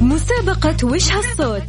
مسابقة 0.00 0.76
وش 0.84 1.10
هالصوت 1.10 1.62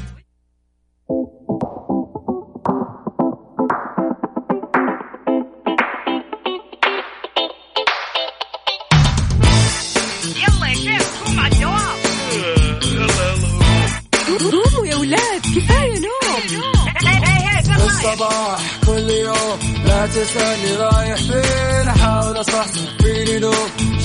يلا 10.35 10.67
يا 10.67 10.73
شيخ 10.73 11.03
قوم 11.25 11.39
على 11.39 11.53
الدوام 11.53 11.95
قوموا 14.51 14.85
يا 14.87 14.95
ولاد 14.95 15.41
كفاية 15.41 15.99
نوم. 15.99 16.15
الصباح 17.85 18.61
كل 18.87 19.09
يوم 19.09 19.59
لا 19.85 20.07
تسألني 20.07 20.75
رايح 20.75 21.15
فين. 21.15 21.87
أحاول 21.87 22.39
أصحصح 22.39 22.97
فيني 23.01 23.39
لو 23.39 23.53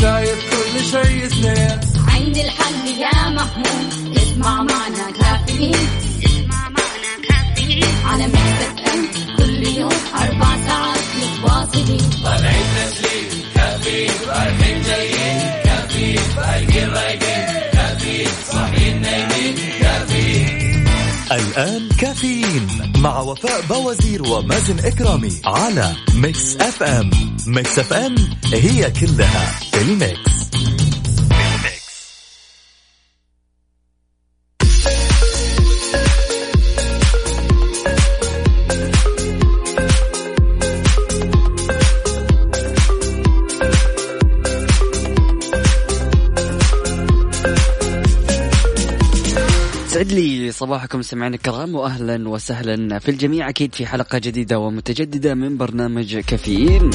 شايف 0.00 0.38
كل 0.50 0.84
شيء 0.84 1.28
سنين 1.28 1.80
عندي 2.08 2.44
الحل 2.44 2.86
يا 2.98 3.28
محمود. 3.28 4.09
اسمع 4.40 4.62
معنا 4.62 5.10
كافيين 5.10 5.88
اسمع 6.24 6.68
معنا 6.68 7.12
كافيين 7.28 7.84
على 8.04 8.26
مكتب 8.26 8.78
ام 8.92 9.08
كل 9.36 9.66
يوم 9.66 9.92
أربع 10.14 10.56
ساعات 10.66 10.98
متواصلين 11.20 12.00
الآن 21.32 21.88
كافيين 21.88 22.66
مع 22.98 23.20
وفاء 23.20 23.60
بوازير 23.68 24.22
ومازن 24.22 24.78
إكرامي 24.78 25.40
على 25.44 25.92
ميكس 26.14 26.56
أف 26.56 26.82
أم 26.82 27.10
Mix 27.46 27.78
FM 27.78 28.14
هي 28.52 28.90
كلها 28.90 29.52
في 29.72 29.82
ال 29.82 29.94
mix 29.94 30.30
صباحكم 50.60 51.02
سمعنا 51.02 51.34
الكرام 51.34 51.74
واهلا 51.74 52.28
وسهلا 52.28 52.98
في 52.98 53.10
الجميع 53.10 53.48
أكيد 53.48 53.74
في 53.74 53.86
حلقة 53.86 54.18
جديدة 54.18 54.58
ومتجددة 54.58 55.34
من 55.34 55.56
برنامج 55.56 56.18
كافيين. 56.18 56.90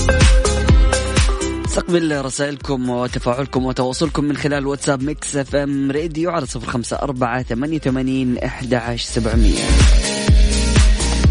استقبل 1.66 2.26
رسائلكم 2.26 2.90
وتفاعلكم 2.90 3.66
وتواصلكم 3.66 4.24
من 4.24 4.38
خلال 4.38 4.68
واتساب 4.68 5.04
Mix 5.04 5.36
FM 5.36 5.92
Radio 5.92 6.32
على 6.32 6.46
صفر 6.46 6.68
خمسة 6.68 6.98
أربعة 6.98 7.44
ثمانية 7.44 7.78
وثمانين 7.78 8.38
أحد 8.38 8.96
سبعمية. 8.96 9.64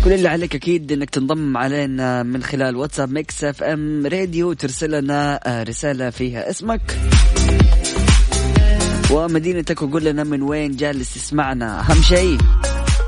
كل 0.04 0.12
اللي 0.12 0.28
عليك 0.28 0.54
أكيد 0.54 0.92
أنك 0.92 1.10
تنضم 1.10 1.56
علينا 1.56 2.22
من 2.22 2.42
خلال 2.42 2.76
واتساب 2.76 3.12
Mix 3.12 3.44
FM 3.44 4.06
Radio 4.06 4.50
وترسل 4.50 4.90
لنا 4.90 5.40
رسالة 5.68 6.10
فيها 6.10 6.50
اسمك. 6.50 6.98
ومدينتك 9.14 9.82
وقول 9.82 10.04
لنا 10.04 10.24
من 10.24 10.42
وين 10.42 10.76
جالس 10.76 11.14
تسمعنا 11.14 11.80
أهم 11.80 12.02
شيء 12.02 12.38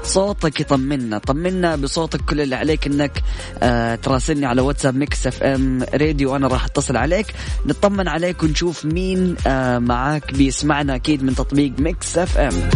صوتك 0.02 0.60
يطمنا. 0.60 1.18
طمنا 1.18 1.76
بصوتك 1.76 2.20
كل 2.20 2.40
اللي 2.40 2.56
عليك 2.56 2.86
إنك 2.86 3.22
آه 3.62 3.94
تراسلني 3.94 4.46
على 4.46 4.60
واتساب 4.60 4.96
Mix 4.96 5.26
FM 5.26 5.82
Radio 5.94 6.32
وأنا 6.32 6.46
راح 6.48 6.64
أتصل 6.64 6.96
عليك. 6.96 7.26
نطمن 7.66 8.08
عليك 8.08 8.42
ونشوف 8.42 8.84
مين 8.84 9.36
آه 9.46 9.78
معاك 9.78 10.34
بيسمعنا 10.34 10.94
أكيد 10.94 11.22
من 11.22 11.34
تطبيق 11.34 11.72
Mix 11.78 12.18
FM. 12.18 12.70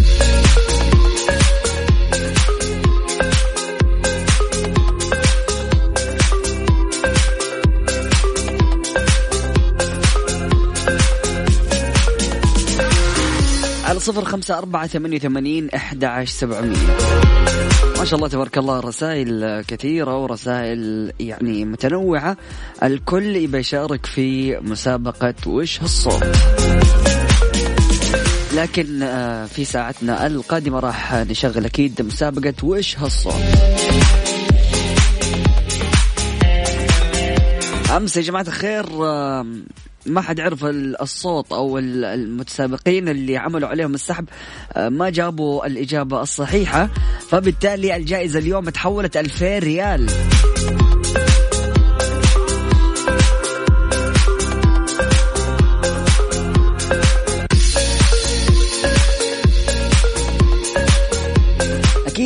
صفر 14.10 14.24
خمسة 14.24 14.58
أربعة 14.58 14.86
ثمانية 14.86 15.16
وثمانين 15.16 15.70
أحد 15.70 16.04
عشر 16.04 16.32
سبعمية. 16.32 16.76
ما 17.98 18.04
شاء 18.04 18.14
الله 18.14 18.28
تبارك 18.28 18.58
الله 18.58 18.80
رسائل 18.80 19.60
كثيرة 19.68 20.22
ورسائل 20.22 21.12
يعني 21.20 21.64
متنوعة. 21.64 22.36
الكل 22.82 23.54
يشارك 23.54 24.06
في 24.06 24.58
مسابقة 24.60 25.34
وش 25.46 25.82
هالصوت 25.82 26.24
لكن 28.54 29.02
آه، 29.02 29.46
في 29.46 29.64
ساعتنا 29.64 30.26
القادمة 30.26 30.80
راح 30.80 31.14
نشغل 31.14 31.64
أكيد 31.64 32.02
مسابقة 32.02 32.54
وش 32.62 32.98
هالصوت 32.98 33.34
أمس 37.96 38.16
يا 38.16 38.22
جماعة 38.22 38.42
الخير 38.48 38.86
ما 40.06 40.20
حد 40.20 40.40
عرف 40.40 40.64
ال- 40.64 41.02
الصوت 41.02 41.52
أو 41.52 41.78
ال- 41.78 42.04
المتسابقين 42.04 43.08
اللي 43.08 43.36
عملوا 43.36 43.68
عليهم 43.68 43.94
السحب 43.94 44.24
آه، 44.72 44.88
ما 44.88 45.10
جابوا 45.10 45.66
الإجابة 45.66 46.22
الصحيحة 46.22 46.88
فبالتالي 47.28 47.96
الجائزة 47.96 48.38
اليوم 48.38 48.68
تحولت 48.68 49.16
2000 49.16 49.58
ريال. 49.58 50.10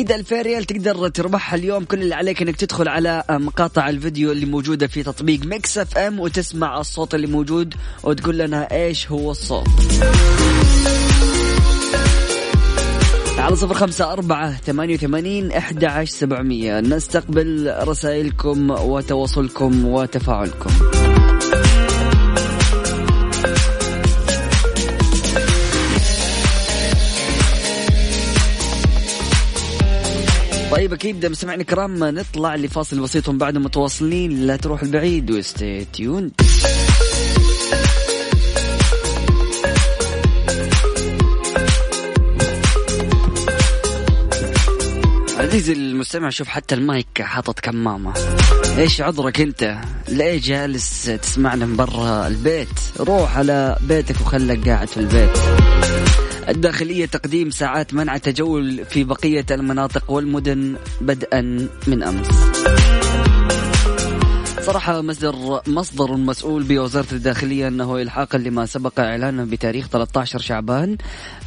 أكيد 0.05 0.17
2000 0.17 0.41
ريال 0.41 0.63
تقدر 0.65 1.09
تربحها 1.09 1.57
اليوم. 1.57 1.83
كل 1.83 2.01
اللي 2.01 2.15
عليك 2.15 2.41
إنك 2.41 2.55
تدخل 2.55 2.87
على 2.87 3.23
مقاطع 3.29 3.89
الفيديو 3.89 4.31
اللي 4.31 4.45
موجودة 4.45 4.87
في 4.87 5.03
تطبيق 5.03 5.45
Mix 5.45 5.77
FM 5.77 6.19
وتسمع 6.19 6.79
الصوت 6.79 7.15
اللي 7.15 7.27
موجود 7.27 7.73
وتقول 8.03 8.37
لنا 8.37 8.71
إيش 8.71 9.11
هو 9.11 9.31
الصوت. 9.31 9.67
على 13.37 13.55
صفر 13.55 13.73
خمسة 13.73 14.11
أربعة 14.13 14.57
ثمانية 14.57 14.95
وثمانين 14.95 15.51
أحد 15.51 15.83
عشر 15.83 16.11
سبعمية. 16.11 16.79
نستقبل 16.79 17.73
رسائلكم 17.83 18.69
وتواصلكم 18.69 19.85
وتفاعلكم. 19.85 20.69
طيب 30.71 30.93
أكيد 30.93 31.25
مستمعينا 31.25 31.61
الكرام 31.61 32.03
نطلع 32.03 32.55
لفاصل 32.55 32.99
بسيط 32.99 33.29
ومن 33.29 33.37
بعد 33.37 33.57
متواصلين. 33.57 34.47
لا 34.47 34.55
تروح 34.55 34.81
البعيد 34.81 35.31
وستي 35.31 35.85
تيوند 35.85 36.31
عزيزي 45.37 45.73
المستمع 45.73 46.29
شوف 46.29 46.47
حتى 46.47 46.75
المايك 46.75 47.21
حاطط 47.21 47.59
كمامة. 47.59 48.13
إيش 48.77 49.01
عذرك 49.01 49.41
أنت؟ 49.41 49.77
ليه 50.07 50.41
جالس 50.41 51.05
تسمعنا 51.21 51.65
من 51.65 51.75
برا 51.75 52.27
البيت؟ 52.27 52.69
روح 52.99 53.37
على 53.37 53.77
بيتك 53.81 54.21
وخلك 54.21 54.69
قاعد 54.69 54.87
في 54.87 54.97
البيت. 54.97 55.37
الداخلية 56.49 57.05
تقديم 57.05 57.49
ساعات 57.49 57.93
منع 57.93 58.15
التجول 58.15 58.85
في 58.85 59.03
بقية 59.03 59.45
المناطق 59.51 60.11
والمدن 60.11 60.75
بدءا 61.01 61.67
من 61.87 62.03
أمس. 62.03 62.27
صرح 64.65 64.89
مصدر 64.89 65.61
مصدر 65.67 66.17
مسؤول 66.17 66.63
بوزارة 66.63 67.07
الداخلية 67.11 67.67
أنه 67.67 68.01
إلحاقا 68.01 68.37
لما 68.37 68.65
سبق 68.65 68.99
إعلانه 68.99 69.43
بتاريخ 69.43 69.87
13 69.87 70.39
شعبان 70.39 70.97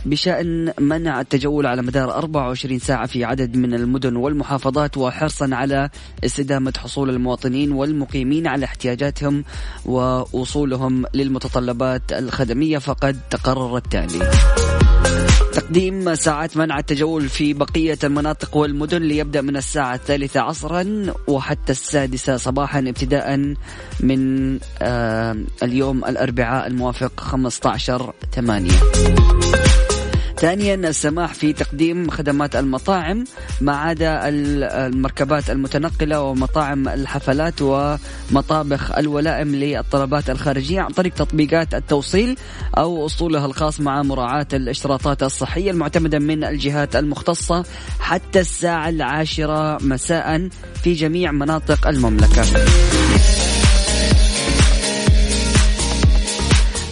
بشأن 0.05 0.73
منع 0.81 1.21
التجول 1.21 1.67
على 1.67 1.83
مدار 1.83 2.11
24 2.11 2.79
ساعة 2.79 3.07
في 3.07 3.25
عدد 3.25 3.57
من 3.57 3.75
المدن 3.75 4.17
والمحافظات 4.17 4.97
وحرصا 4.97 5.49
على 5.53 5.91
استدامة 6.25 6.73
حصول 6.79 7.11
المواطنين 7.11 7.73
والمقيمين 7.73 8.47
على 8.47 8.65
احتياجاتهم 8.65 9.45
ووصولهم 9.87 11.05
للمتطلبات 11.15 12.13
الخدمية 12.13 12.79
فقد 12.79 13.21
تقرر 13.31 13.77
التالي. 13.77 14.31
تقديم 15.61 16.15
ساعات 16.15 16.57
منع 16.57 16.79
التجول 16.79 17.29
في 17.29 17.53
بقية 17.53 17.99
المناطق 18.05 18.57
والمدن 18.57 19.03
ليبدأ 19.03 19.41
من 19.41 19.57
الساعة 19.57 19.95
الثالثة 19.95 20.41
عصرا 20.41 21.07
وحتى 21.29 21.73
السادسة 21.73 22.37
صباحا 22.37 22.79
ابتداء 22.79 23.55
من 24.01 24.59
آه 24.83 25.37
اليوم 25.63 26.05
الأربعاء 26.05 26.67
الموافق 26.67 27.21
15 27.21 28.15
ثمانية. 28.33 28.71
ثانيا 30.41 30.75
السماح 30.75 31.35
في 31.35 31.53
تقديم 31.53 32.11
خدمات 32.11 32.57
المطاعم 32.57 33.25
ما 33.61 33.77
عدا 33.77 34.21
المركبات 34.29 35.51
المتنقلة 35.51 36.23
ومطاعم 36.23 36.89
الحفلات 36.89 37.55
ومطابخ 37.63 38.93
الولائم 38.99 39.55
للطلبات 39.55 40.31
الخارجية 40.31 40.81
عن 40.81 40.91
طريق 40.91 41.15
تطبيقات 41.15 41.75
التوصيل 41.75 42.37
أو 42.79 43.07
أسطولها 43.07 43.47
الخاص 43.47 43.81
مع 43.81 44.03
مراعاة 44.03 44.47
الاشتراطات 44.53 45.23
الصحية 45.23 45.71
المعتمدة 45.71 46.19
من 46.19 46.45
الجهات 46.45 46.97
المختصة 46.97 47.65
حتى 48.01 48.41
الساعة 48.41 48.89
العاشرة 48.89 49.79
مساء 49.83 50.49
في 50.83 50.93
جميع 50.93 51.33
مناطق 51.33 51.89
المملكة. 51.89 52.45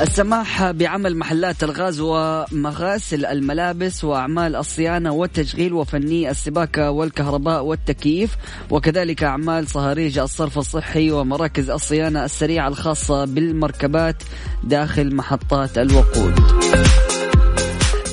السماح 0.01 0.71
بعمل 0.71 1.17
محلات 1.17 1.65
الغاز 1.65 2.01
ومغاسل 2.01 3.27
الملابس 3.27 4.05
وأعمال 4.05 4.57
الصيانة 4.57 5.13
والتشغيل 5.13 5.73
وفني 5.73 6.31
السباكه 6.31 6.91
والكهرباء 6.91 7.65
والتكييف 7.65 8.37
وكذلك 8.71 9.25
أعمال 9.25 9.69
صهاريج 9.69 10.19
الصرف 10.19 10.59
الصحي 10.59 11.11
ومراكز 11.11 11.71
الصيانة 11.71 12.25
السريعة 12.25 12.69
الخاصة 12.69 13.25
بالمركبات 13.25 14.23
داخل 14.65 15.15
محطات 15.15 15.79
الوقود. 15.79 16.66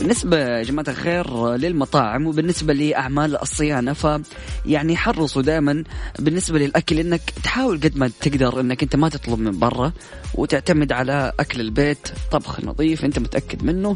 بالنسبة 0.03 0.38
يا 0.38 0.63
جماعة 0.63 0.85
الخير 0.88 1.55
للمطاعم 1.55 2.27
وبالنسبة 2.27 2.73
لأعمال 2.73 3.41
الصيانة 3.41 3.94
ف 3.94 4.21
يعني 4.65 4.97
حرصوا 4.97 5.41
دائما 5.41 5.83
بالنسبة 6.19 6.59
للأكل 6.59 7.00
إنك 7.00 7.21
تحاول 7.44 7.79
قد 7.79 7.97
ما 7.97 8.11
تقدر 8.21 8.59
إنك 8.59 8.83
أنت 8.83 8.95
ما 8.95 9.09
تطلب 9.09 9.39
من 9.39 9.59
برا 9.59 9.91
وتعتمد 10.35 10.91
على 10.91 11.31
أكل 11.39 11.61
البيت 11.61 12.07
طبخ 12.31 12.63
نظيف 12.63 13.05
أنت 13.05 13.19
متأكد 13.19 13.63
منه. 13.63 13.95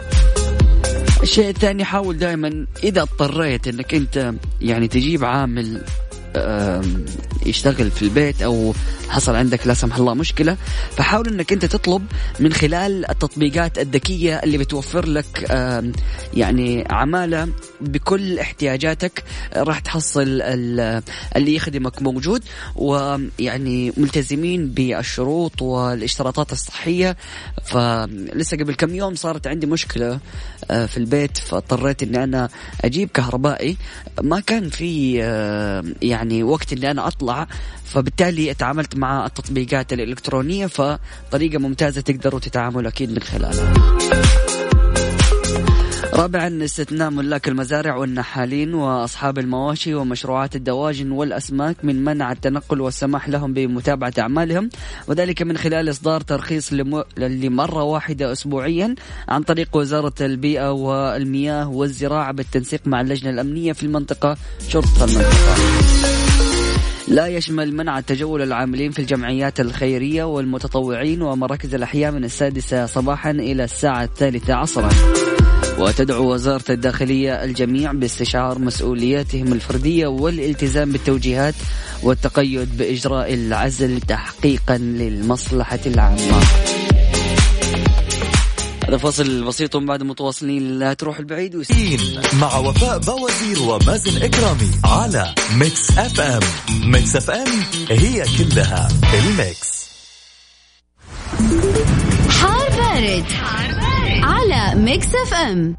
الشيء 1.23 1.49
الثاني 1.49 1.85
حاول 1.85 2.17
دائما 2.17 2.65
إذا 2.83 3.01
اضطريت 3.01 3.67
إنك 3.67 3.93
أنت 3.93 4.33
يعني 4.61 4.87
تجيب 4.87 5.25
عامل 5.25 5.83
يشتغل 7.45 7.91
في 7.91 8.01
البيت 8.01 8.41
أو 8.41 8.73
حصل 9.09 9.35
عندك 9.35 9.67
لا 9.67 9.73
سمح 9.73 9.97
الله 9.97 10.13
مشكلة 10.13 10.57
فحاول 10.95 11.27
إنك 11.27 11.53
أنت 11.53 11.65
تطلب 11.65 12.05
من 12.39 12.53
خلال 12.53 13.09
التطبيقات 13.09 13.77
الذكية 13.79 14.35
اللي 14.35 14.57
بتوفر 14.57 15.05
لك 15.05 15.49
يعني 16.33 16.83
عمالة 16.89 17.47
بكل 17.81 18.39
احتياجاتك 18.39 19.23
راح 19.55 19.79
تحصل 19.79 20.41
اللي 20.41 21.55
يخدمك 21.55 22.01
موجود 22.01 22.43
ويعني 22.75 23.93
ملتزمين 23.97 24.67
بالشروط 24.67 25.61
والاشتراطات 25.61 26.51
الصحية. 26.51 27.17
فلسه 27.63 28.57
قبل 28.57 28.75
كم 28.75 28.95
يوم 28.95 29.15
صارت 29.15 29.47
عندي 29.47 29.67
مشكلة 29.67 30.19
آه، 30.71 30.85
في 30.85 30.97
البيت 30.97 31.37
فاضطريت 31.37 32.03
إني 32.03 32.23
أنا 32.23 32.49
أجيب 32.81 33.09
كهربائي. 33.13 33.77
ما 34.21 34.39
كان 34.39 34.69
في 34.69 35.17
يعني 36.01 36.26
وقت 36.43 36.73
اني 36.73 36.91
أنا 36.91 37.07
أطلع 37.07 37.47
فبالتالي 37.85 38.53
تعاملت 38.53 38.95
مع 38.95 39.25
التطبيقات 39.25 39.93
الإلكترونية 39.93 40.67
فطريقة 40.67 41.59
ممتازة 41.59 42.01
تقدروا 42.01 42.39
تتعاملوا 42.39 42.89
أكيد 42.89 43.11
من 43.11 43.19
خلالها. 43.19 43.73
رابعا 46.17 46.63
استثناء 46.63 47.09
ملاك 47.09 47.47
المزارع 47.47 47.95
والنحالين 47.95 48.73
وأصحاب 48.73 49.39
المواشي 49.39 49.93
ومشروعات 49.93 50.55
الدواجن 50.55 51.11
والأسماك 51.11 51.85
من 51.85 52.03
منع 52.03 52.31
التنقل 52.31 52.81
والسماح 52.81 53.29
لهم 53.29 53.53
بمتابعة 53.53 54.13
أعمالهم 54.19 54.69
وذلك 55.07 55.41
من 55.41 55.57
خلال 55.57 55.89
إصدار 55.89 56.21
ترخيص 56.21 56.73
لمرة 57.17 57.83
واحدة 57.83 58.31
اسبوعيا 58.31 58.95
عن 59.29 59.43
طريق 59.43 59.77
وزارة 59.77 60.13
البيئة 60.21 60.71
والمياه 60.71 61.69
والزراعة 61.69 62.31
بالتنسيق 62.31 62.81
مع 62.85 63.01
اللجنة 63.01 63.29
الأمنية 63.29 63.73
في 63.73 63.83
المنطقة 63.83 64.37
شرطة 64.69 65.03
المنطقة. 65.03 65.55
لا 67.07 67.27
يشمل 67.27 67.75
منع 67.75 67.99
تجول 67.99 68.41
العاملين 68.41 68.91
في 68.91 68.99
الجمعيات 68.99 69.59
الخيرية 69.59 70.23
والمتطوعين 70.23 71.21
ومراكز 71.21 71.75
الأحياء 71.75 72.11
من 72.11 72.23
السادسة 72.23 72.85
صباحا 72.85 73.31
إلى 73.31 73.63
الساعة 73.63 74.03
الثالثة 74.03 74.53
عصرا 74.53 74.89
وتدعو 75.77 76.33
وزارة 76.33 76.63
الداخلية 76.69 77.43
الجميع 77.43 77.91
باستشعار 77.91 78.59
مسؤولياتهم 78.59 79.53
الفردية 79.53 80.07
والالتزام 80.07 80.91
بالتوجيهات 80.91 81.55
والتقيد 82.03 82.77
بإجراء 82.77 83.33
العزل 83.33 84.01
تحقيقا 84.01 84.77
للمصلحة 84.77 85.79
العامة. 85.85 86.41
هذا 88.87 88.97
فصل 88.97 89.43
بسيط 89.43 89.75
ومن 89.75 89.85
بعد 89.85 90.03
متواصلين 90.03 90.79
لا 90.79 90.93
تروح 90.93 91.19
البعيد 91.19 91.55
كافيين 91.55 91.99
مع 92.41 92.57
وفاء 92.57 92.97
بوازير 92.97 93.61
ومازن 93.61 94.23
إكرامي 94.23 94.71
على 94.85 95.35
Mix 95.55 95.97
FM. 95.97 96.39
Mix 96.91 97.15
FM 97.15 97.47
هي 97.89 98.25
كلها 98.37 98.87
ال 99.13 99.28
mix. 99.28 99.87
حار 102.29 102.69
بارد, 102.69 103.23
حار 103.23 103.67
بارد. 103.67 103.86
على 104.23 104.75
Mix 104.75 105.07
FM 105.15 105.77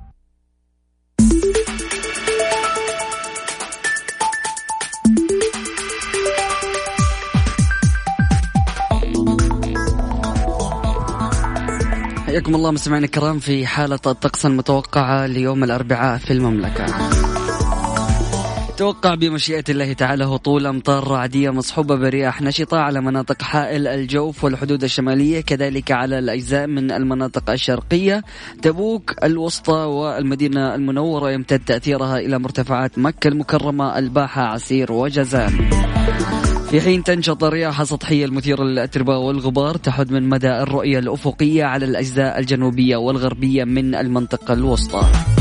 حياكم 12.27 12.55
الله 12.55 12.71
مستمعينا 12.71 13.07
الكرام 13.07 13.39
في 13.39 13.67
حالة 13.67 13.95
الطقس 14.07 14.47
المتوقعة 14.47 15.27
ليوم 15.27 15.65
الأربعاء 15.65 16.19
في 16.19 16.33
المملكة. 16.33 17.18
توقع 18.79 19.15
بمشيئة 19.15 19.65
الله 19.69 19.93
تعالى 19.93 20.25
هطول 20.25 20.67
أمطار 20.67 21.09
رعدية 21.09 21.51
مصحوبة 21.51 21.97
برياح 21.97 22.43
نشطة 22.43 22.79
على 22.79 23.01
مناطق 23.01 23.43
حائل 23.43 23.87
الجوف 23.87 24.45
والحدود 24.45 24.85
الشمالية 24.85 25.41
كذلك 25.41 25.93
على 25.93 26.19
الأجزاء 26.19 26.67
من 26.67 26.91
المناطق 26.91 27.51
الشرقية. 27.51 28.23
تبوك 28.63 29.15
الوسطى 29.25 29.73
والمدينة 29.73 30.75
المنورة 30.75 31.31
يمتد 31.31 31.61
تأثيرها 31.67 32.19
إلى 32.19 32.39
مرتفعات 32.39 32.99
مكة 32.99 33.29
المكرمة 33.29 33.99
الباحة 33.99 34.43
عسير 34.43 34.93
وجزان 34.93 35.71
في 36.71 36.81
حين 36.81 37.05
تنشط 37.05 37.45
الرياح 37.45 37.81
السطحية 37.81 38.25
المثيرة 38.25 38.65
للأتربة 38.65 39.19
والغبار 39.19 39.77
تحد 39.77 40.13
من 40.13 40.29
مدى 40.29 40.51
الرؤية 40.51 40.99
الأفقية 40.99 41.65
على 41.65 41.85
الأجزاء 41.85 42.39
الجنوبية 42.39 42.97
والغربية 42.97 43.65
من 43.65 43.95
المنطقة 43.95 44.55
الوسطى. 44.55 45.38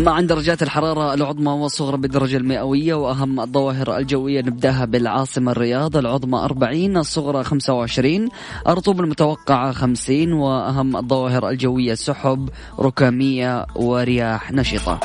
أما 0.00 0.10
عن 0.10 0.26
درجات 0.26 0.62
الحرارة 0.62 1.14
العظمى 1.14 1.52
والصغرى 1.52 1.96
بالدرجة 1.96 2.36
المئوية 2.36 2.94
وأهم 2.94 3.40
الظواهر 3.40 3.96
الجوية 3.96 4.40
نبدأها 4.40 4.84
بالعاصمة 4.84 5.52
الرياض 5.52 5.96
العظمى 5.96 6.38
40 6.38 6.96
الصغرى 6.96 7.44
25 7.44 8.28
الرطوبة 8.68 9.00
المتوقعة 9.04 9.72
50 9.72 10.32
وأهم 10.32 10.96
الظواهر 10.96 11.48
الجوية 11.48 11.94
سحب 11.94 12.48
ركامية 12.78 13.66
ورياح 13.76 14.52
نشطة. 14.52 15.00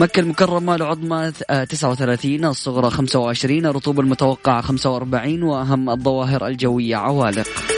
مكة 0.00 0.20
المكرمة 0.20 0.74
العظمى 0.74 1.32
39 1.68 2.44
الصغرى 2.44 2.90
25 2.90 3.66
الرطوبة 3.66 4.00
المتوقعة 4.00 4.60
45 4.60 5.42
وأهم 5.42 5.90
الظواهر 5.90 6.46
الجوية 6.46 6.96
عوالق. 6.96 7.75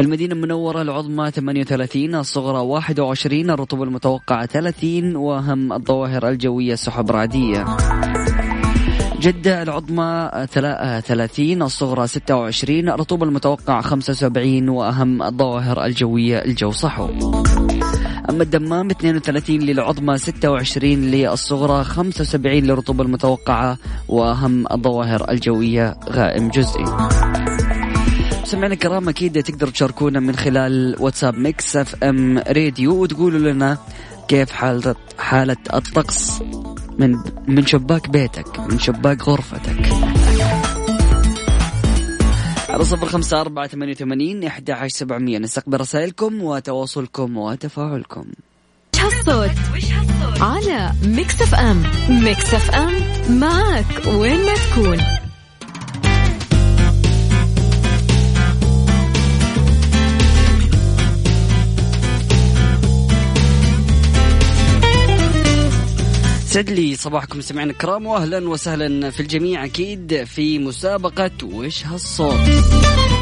المدينة 0.00 0.34
المنورة 0.34 0.82
العظمى 0.82 1.30
38 1.30 2.14
الصغرى 2.14 2.58
21 2.58 3.50
الرطوبة 3.50 3.84
المتوقعة 3.84 4.46
30 4.46 5.16
وأهم 5.16 5.72
الظواهر 5.72 6.28
الجوية 6.28 6.74
سحب 6.74 7.10
رعدية. 7.10 7.66
جدة 9.20 9.62
العظمى 9.62 10.30
30 11.06 11.62
الصغرى 11.62 12.06
26 12.06 12.88
الرطوبة 12.88 13.26
المتوقعة 13.26 13.80
75 13.80 14.68
وأهم 14.68 15.22
الظواهر 15.22 15.84
الجوية 15.84 16.38
الجو 16.38 16.70
صحو. 16.70 17.08
أما 18.30 18.42
الدمام 18.42 18.90
32 18.90 19.58
للعظمى 19.60 20.18
26 20.18 20.92
للصغرى 20.92 21.84
75 21.84 22.62
للرطوبة 22.62 23.04
المتوقعة 23.04 23.78
وأهم 24.08 24.64
الظواهر 24.72 25.30
الجوية 25.30 25.96
غائم 26.08 26.48
جزئي. 26.48 26.84
سمعنا 28.50 28.74
الكرام 28.74 29.08
أكيد 29.08 29.42
تقدروا 29.42 29.72
تشاركونا 29.72 30.20
من 30.20 30.36
خلال 30.36 30.96
واتساب 30.98 31.38
Mix 31.38 31.76
FM 31.76 32.38
Radio 32.38 33.02
وتقولوا 33.02 33.52
لنا 33.52 33.78
كيف 34.28 34.50
حالة 34.50 34.94
حالة 35.18 35.56
الطقس 35.74 36.42
من 36.98 37.16
من 37.48 37.66
شباك 37.66 38.08
بيتك 38.08 38.60
من 38.60 38.78
شباك 38.78 39.28
غرفتك. 39.28 39.92
على 42.68 42.84
صفر 42.84 43.06
خمسة 43.06 43.40
أربعة 43.40 43.66
ثمانية 43.66 43.92
وثمانين 43.92 44.44
أحد 44.44 44.70
عشر 44.70 44.88
سبعمية. 44.88 45.38
نستقبل 45.38 45.80
رسائلكم 45.80 46.42
وتواصلكم 46.42 47.36
وتفاعلكم. 47.36 48.24
الصوت 49.06 49.50
على 50.40 50.92
Mix 51.04 51.42
FM. 51.42 51.82
Mix 52.08 52.54
FM 52.54 52.92
معك 53.38 54.06
وين 54.06 54.46
ما 54.46 54.54
تكون. 54.54 55.19
اسعد 66.50 66.70
لي 66.70 66.96
صباحكم 66.96 67.40
سمعنا 67.40 67.70
الكرام 67.70 68.06
واهلا 68.06 68.48
وسهلا 68.48 69.10
في 69.10 69.20
الجميع 69.20 69.64
أكيد 69.64 70.24
في 70.24 70.58
مسابقة 70.58 71.30
وش 71.44 71.86
هالصوت؟ 71.86 72.40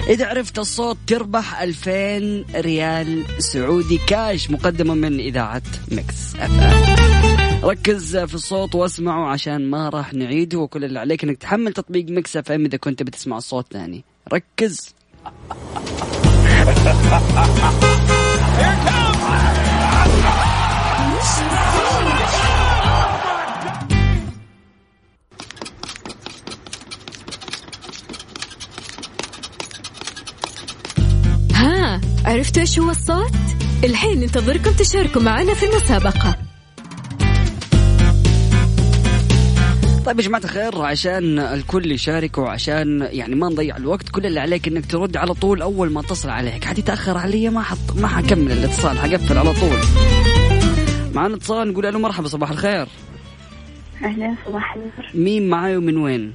إذا 0.08 0.26
عرفت 0.26 0.58
الصوت 0.58 0.96
تربح 1.06 1.62
2000 1.62 2.44
ريال 2.60 3.24
سعودي 3.38 3.98
كاش 4.06 4.50
مقدمة 4.50 4.94
من 4.94 5.20
إذاعة 5.20 5.62
Mix 5.92 6.36
FM. 6.36 7.68
ركز 7.68 8.16
في 8.16 8.34
الصوت 8.34 8.74
واسمعه 8.74 9.30
عشان 9.30 9.70
ما 9.70 9.88
راح 9.88 10.14
نعيده 10.14 10.58
وكل 10.58 10.84
اللي 10.84 10.98
عليك 10.98 11.24
إنك 11.24 11.36
تحمل 11.36 11.72
تطبيق 11.72 12.10
Mix 12.10 12.36
FM 12.36 12.64
إذا 12.64 12.76
كنت 12.76 13.02
بتسمع 13.02 13.36
الصوت 13.36 13.66
ثاني. 13.72 14.04
ركز. 14.32 14.94
عرفتوا 32.28 32.62
إيش 32.62 32.78
هو 32.78 32.90
الصوت؟ 32.90 33.32
الحين 33.84 34.20
ننتظركم 34.20 34.72
تشاركوا 34.72 35.22
معنا 35.22 35.54
في 35.54 35.66
المسابقة. 35.66 36.36
طيب 40.06 40.20
يا 40.20 40.24
جماعة 40.24 40.44
الخير 40.44 40.82
عشان 40.82 41.38
الكل 41.38 41.92
يشارك 41.92 42.38
وعشان 42.38 43.08
يعني 43.10 43.34
ما 43.34 43.48
نضيع 43.48 43.76
الوقت 43.76 44.08
كل 44.08 44.26
اللي 44.26 44.40
عليك 44.40 44.68
إنك 44.68 44.86
ترد 44.86 45.16
على 45.16 45.34
طول 45.34 45.62
أول 45.62 45.92
ما 45.92 46.00
اتصل 46.00 46.30
عليك. 46.30 46.64
حد 46.64 46.78
يتاخر 46.78 47.18
علي 47.18 47.48
ما 47.50 47.62
حط 47.62 47.96
ما 47.96 48.08
حكمل 48.08 48.52
الاتصال 48.52 48.98
حقفل 48.98 49.38
على 49.38 49.52
طول. 49.52 49.78
معنا 51.14 51.36
اتصال 51.36 51.72
نقول 51.72 51.84
له 51.84 51.98
مرحبا 51.98 52.28
صباح 52.28 52.50
الخير. 52.50 52.88
أهلا 54.04 54.34
صباح 54.46 54.74
النور. 54.74 55.10
مين 55.14 55.48
معاي 55.48 55.76
ومن 55.76 55.96
وين؟ 55.96 56.32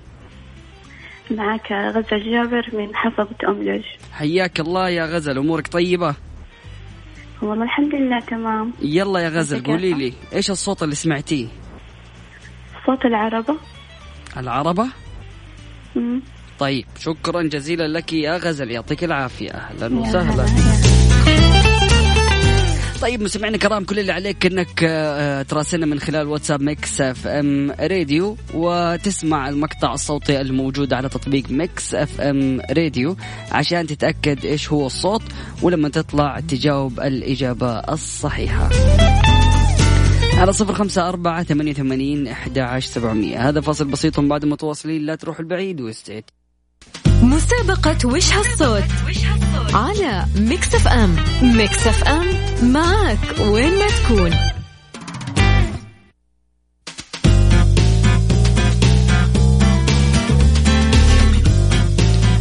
معك 1.32 1.72
غزل 1.72 2.32
جابر 2.32 2.70
من 2.74 2.96
محافظة 2.96 3.36
أملج 3.48 3.84
حياك 4.14 4.60
الله 4.60 4.90
يا 4.90 5.06
غزل 5.06 5.38
أمورك 5.38 5.68
طيبة؟ 5.68 6.16
والله 7.42 7.64
الحمد 7.64 7.96
لله 7.96 8.20
تمام 8.20 8.72
يلا 8.82 9.20
يا 9.20 9.30
غزل 9.30 9.64
قولي؟ 9.64 9.94
لي 9.94 10.14
إيش 10.34 10.52
الصوت 10.52 10.84
اللي 10.84 10.96
سمعتيه؟ 10.96 11.48
صوت 12.86 13.06
العربة 13.06 13.56
العربة؟ 14.38 14.88
مم. 15.96 16.22
طيب 16.60 16.86
شكرا 17.00 17.42
جزيلا 17.42 17.88
لك 17.88 18.14
يا 18.14 18.38
غزل 18.38 18.72
يعطيك 18.72 19.04
العافية 19.04 19.52
أهلا 19.52 19.96
يا 19.96 20.02
وسهلا 20.02 20.44
هلا. 20.44 20.83
طيب 23.04 23.22
مستمعينا 23.22 23.56
الكرام 23.56 23.84
كل 23.84 24.00
اللي 24.00 24.12
عليك 24.12 24.46
إنك 24.46 24.84
آه، 24.84 25.42
تراسلنا 25.42 25.86
من 25.86 26.00
خلال 26.00 26.28
واتساب 26.28 26.62
Mix 26.62 27.02
FM 27.02 27.72
Radio 27.80 28.38
وتسمع 28.54 29.50
المقطع 29.50 29.94
الصوتي 29.94 30.42
الموجود 30.42 30.94
على 30.94 31.10
تطبيق 31.10 31.50
Mix 31.50 31.96
FM 31.96 32.62
Radio 32.78 33.16
عشان 33.52 33.88
تتأكد 33.88 34.46
إيش 34.46 34.72
هو 34.72 34.86
الصوت 34.86 35.22
ولما 35.62 35.90
تطلع 35.90 36.40
تجاوب 36.40 37.00
الإجابة 37.00 37.80
الصحيحة. 37.80 38.70
على 40.38 40.54
صفر 40.54 40.74
خمسة 40.74 41.10
أربعة 41.10 41.44
ثمانية 41.44 41.72
وثمانين 41.72 42.28
أحد 42.28 42.60
عشر 42.60 42.88
سبعمية 42.88 43.50
هذا 43.50 43.62
فاصل 43.62 43.88
بسيط 43.88 44.20
بعده 44.20 44.46
متواصلين 44.46 45.02
لا 45.02 45.16
تروح 45.16 45.40
البعيد 45.40 45.82
واستعد 45.82 46.24
مسابقة 47.24 47.98
وش 48.06 48.34
هالصوت؟ 48.34 48.84
على 49.74 50.26
Mix 50.36 50.76
FM. 50.76 51.16
Mix 51.42 51.88
FM 51.88 52.26
معك 52.72 53.20
وين 53.40 53.80
ما 53.80 53.88
تكون. 53.88 54.32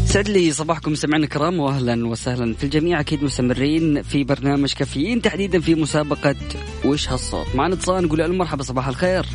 سعد 0.06 0.28
لي 0.28 0.52
صباحكم 0.52 0.94
سمعنا 0.94 1.24
الكرام 1.24 1.60
واهلا 1.60 2.06
وسهلا. 2.06 2.54
في 2.54 2.64
الجميع 2.64 3.00
أكيد 3.00 3.24
مستمرين 3.24 4.02
في 4.02 4.24
برنامج 4.24 4.72
كافيين 4.72 5.22
تحديدا 5.22 5.60
في 5.60 5.74
مسابقة 5.74 6.36
وش 6.84 7.08
هالصوت. 7.08 7.46
معنا 7.54 7.74
اتصال 7.74 8.04
نقول 8.04 8.18
له 8.18 8.28
مرحبا 8.28 8.62
صباح 8.62 8.88
الخير. 8.88 9.26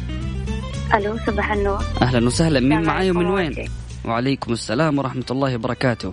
ألو 0.93 1.17
صباح 1.27 1.51
النور. 1.51 1.83
أهلا 2.01 2.25
وسهلا. 2.27 2.59
مين 2.59 2.81
معاي 2.81 3.11
ومن 3.11 3.25
وين؟ 3.25 3.69
وعليكم. 4.07 4.53
السلام 4.53 4.99
ورحمة 4.99 5.25
الله 5.31 5.55
وبركاته. 5.55 6.11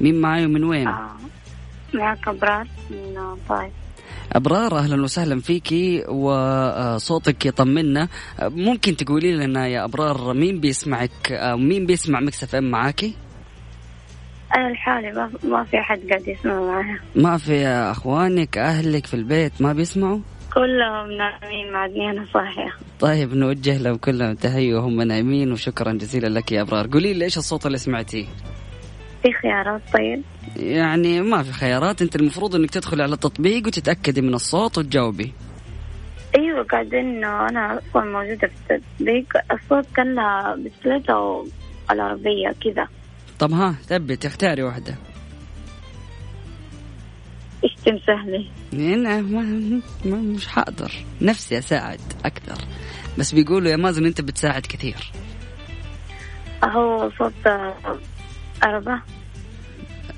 مين 0.00 0.20
معاي 0.20 0.46
ومن 0.46 0.64
وين؟ 0.64 0.88
آه. 0.88 1.10
معك 1.94 2.28
أبرار 2.28 2.66
من 2.90 3.36
طائف 3.48 3.72
أبرار 4.32 4.78
أهلا 4.78 5.02
وسهلا 5.02 5.40
فيكي 5.40 6.04
وصوتك 6.08 7.46
يطمنا. 7.46 8.08
ممكن 8.42 8.96
تقولي 8.96 9.32
لنا 9.32 9.66
يا 9.66 9.84
أبرار 9.84 10.34
مين 10.34 10.60
بيسمعك؟ 10.60 11.32
آه، 11.32 11.56
مين 11.56 11.86
بيسمع 11.86 12.20
Mix 12.20 12.42
FM 12.44 12.70
معاكي 12.70 13.14
أنا 14.56 14.72
لحالي 14.72 15.12
ما, 15.44 15.64
في 15.64 15.78
أحد 15.78 16.00
قاعد 16.10 16.28
يسمع 16.28 16.60
معها 16.60 17.00
ما 17.16 17.38
في 17.38 17.66
أخوانك 17.66 18.58
أهلك 18.58 19.06
في 19.06 19.14
البيت 19.14 19.52
ما 19.60 19.72
بيسمعوا؟ 19.72 20.20
كلهم 20.54 21.12
نايمين 21.12 21.72
معدني 21.72 22.10
أنا 22.10 22.26
صاحية 22.34 22.72
طيب 23.00 23.34
نوجه 23.34 23.78
لهم 23.78 23.96
كلهم 23.96 24.34
تحية 24.34 24.74
وهم 24.74 25.02
نايمين 25.02 25.52
وشكرا 25.52 25.92
جزيلا 25.92 26.26
لك 26.26 26.52
يا 26.52 26.62
أبرار. 26.62 26.86
قولي 26.86 27.14
لي 27.14 27.24
إيش 27.24 27.38
الصوت 27.38 27.66
اللي 27.66 27.78
سمعتيه؟ 27.78 28.26
في 29.22 29.32
خيارات 29.32 29.80
طيب. 29.92 30.22
يعني 30.56 31.20
ما 31.20 31.42
في 31.42 31.52
خيارات 31.52 32.02
أنت 32.02 32.16
المفروض 32.16 32.54
إنك 32.54 32.70
تدخلي 32.70 33.02
على 33.02 33.14
التطبيق 33.14 33.66
وتتأكدي 33.66 34.20
من 34.20 34.34
الصوت 34.34 34.78
وتجاوبي. 34.78 35.32
أيوة 36.38 36.64
قاعدين 36.64 37.24
أنا 37.24 37.78
أصلا 37.78 38.04
موجودة 38.04 38.48
في 38.48 38.74
التطبيق. 38.74 39.26
الصوت 39.52 39.86
كان 39.96 40.16
بسلته 40.64 41.46
العربية 41.90 42.54
كذا. 42.64 42.88
طب 43.38 43.52
ها 43.52 43.72
ثبت 43.72 44.26
اختاري 44.26 44.62
واحدة. 44.62 44.94
إيش 47.64 47.74
تمسح 47.74 48.24
هنا 48.74 49.20
ما 49.20 49.42
ما 50.04 50.16
مش 50.16 50.48
حقدر. 50.48 50.92
نفسي 51.20 51.58
أساعد 51.58 52.00
أكثر. 52.24 52.64
بس 53.18 53.32
بيقولوا 53.32 53.70
يا 53.70 53.76
مازن 53.76 54.06
أنت 54.06 54.20
بتساعد 54.20 54.62
كثير. 54.62 55.12
هو 56.64 57.10
صوت 57.18 57.32
عربة 58.62 59.00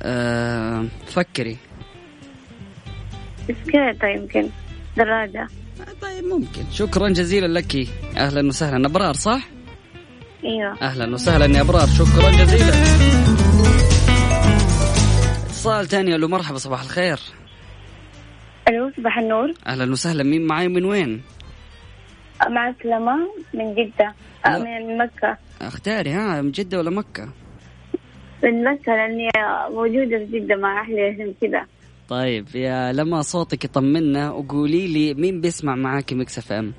أه 0.03 0.85
فكري. 1.07 1.57
بسكيتة 3.43 4.09
يمكن. 4.17 4.49
دراجة. 4.97 5.49
طيب 6.03 6.25
ممكن. 6.25 6.65
شكرا 6.73 7.09
جزيلا 7.09 7.47
لك. 7.47 7.89
أهلا 8.17 8.49
وسهلا. 8.49 8.87
أبرار 8.87 9.15
صح؟ 9.15 9.49
أيوه. 10.45 10.83
أهلا 10.83 11.15
وسهلا 11.15 11.57
يا 11.57 11.61
أبرار. 11.61 11.87
شكرا 11.87 12.31
جزيلا. 12.31 12.75
اتصال 15.47 15.89
ثاني 15.89 16.15
ألو 16.15 16.29
مرحبا 16.29 16.59
صباح 16.59 16.83
الخير. 16.83 17.19
ألو 18.69 18.91
صباح 18.97 19.19
النور. 19.19 19.53
أهلا 19.67 19.93
وسهلا. 19.93 20.23
مين 20.25 20.47
معاي 20.47 20.69
من 20.69 20.85
وين؟ 20.85 21.23
معك 22.49 22.87
لما؟ 22.87 23.17
من 23.55 23.75
جدة. 23.75 24.15
آه،. 24.47 24.59
من 24.59 24.99
مكة. 24.99 25.37
أختاري 25.61 26.11
ها 26.11 26.43
من 26.43 26.51
جدة 26.51 26.79
ولا 26.79 26.91
مكة؟ 26.91 27.29
من 28.45 28.65
مكة 28.65 28.93
لأني 28.93 29.29
موجودة 29.71 30.19
في 30.19 30.41
جدة 30.41 30.57
مع 30.57 30.83
أهلي 30.83 31.03
عشان 31.03 31.35
كذا 31.41 31.67
طيب 32.09 32.47
يا 32.55 32.93
لما 32.93 33.23
صوتك 33.23 33.65
يطمنا 33.65 34.31
وقولي 34.31 34.87
لي 34.87 35.15
مين 35.15 35.41
بيسمع 35.41 35.75
معاكي 35.75 36.15
Mix 36.15 36.39
FM 36.39 36.73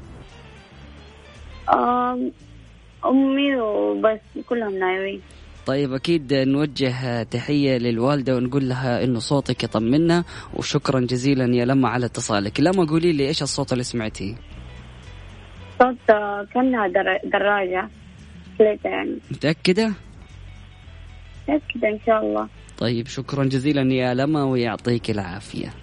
أمي 3.05 3.55
وبس 3.61 4.19
كلهم 4.49 4.79
نايمين. 4.79 5.21
طيب 5.65 5.93
أكيد 5.93 6.33
نوجه 6.33 7.23
تحية 7.23 7.77
للوالدة 7.77 8.35
ونقول 8.35 8.69
لها 8.69 9.03
إنه 9.03 9.19
صوتك 9.19 9.63
يطمنا 9.63 10.23
وشكرا 10.53 10.99
جزيلا 10.99 11.55
يا 11.55 11.65
لما 11.65 11.89
على 11.89 12.05
اتصالك. 12.05 12.59
لما 12.59 12.85
قولي 12.85 13.11
لي 13.13 13.27
إيش 13.27 13.41
الصوت 13.43 13.71
اللي 13.73 13.83
سمعتيه؟ 13.83 14.35
صوت 15.79 15.97
كأنها 16.53 16.87
در- 16.87 17.29
دراجة 17.31 17.89
بسكليتة 18.57 18.87
يعني 18.89 19.17
متأكدة 19.31 19.93
كذا 21.47 21.89
إن 21.89 21.99
شاء 22.05 22.21
الله. 22.25 22.47
طيب 22.77 23.07
شكرا 23.07 23.43
جزيلا 23.43 23.93
يا 23.93 24.13
لما 24.13 24.43
ويعطيك 24.43 25.09
العافية. 25.09 25.73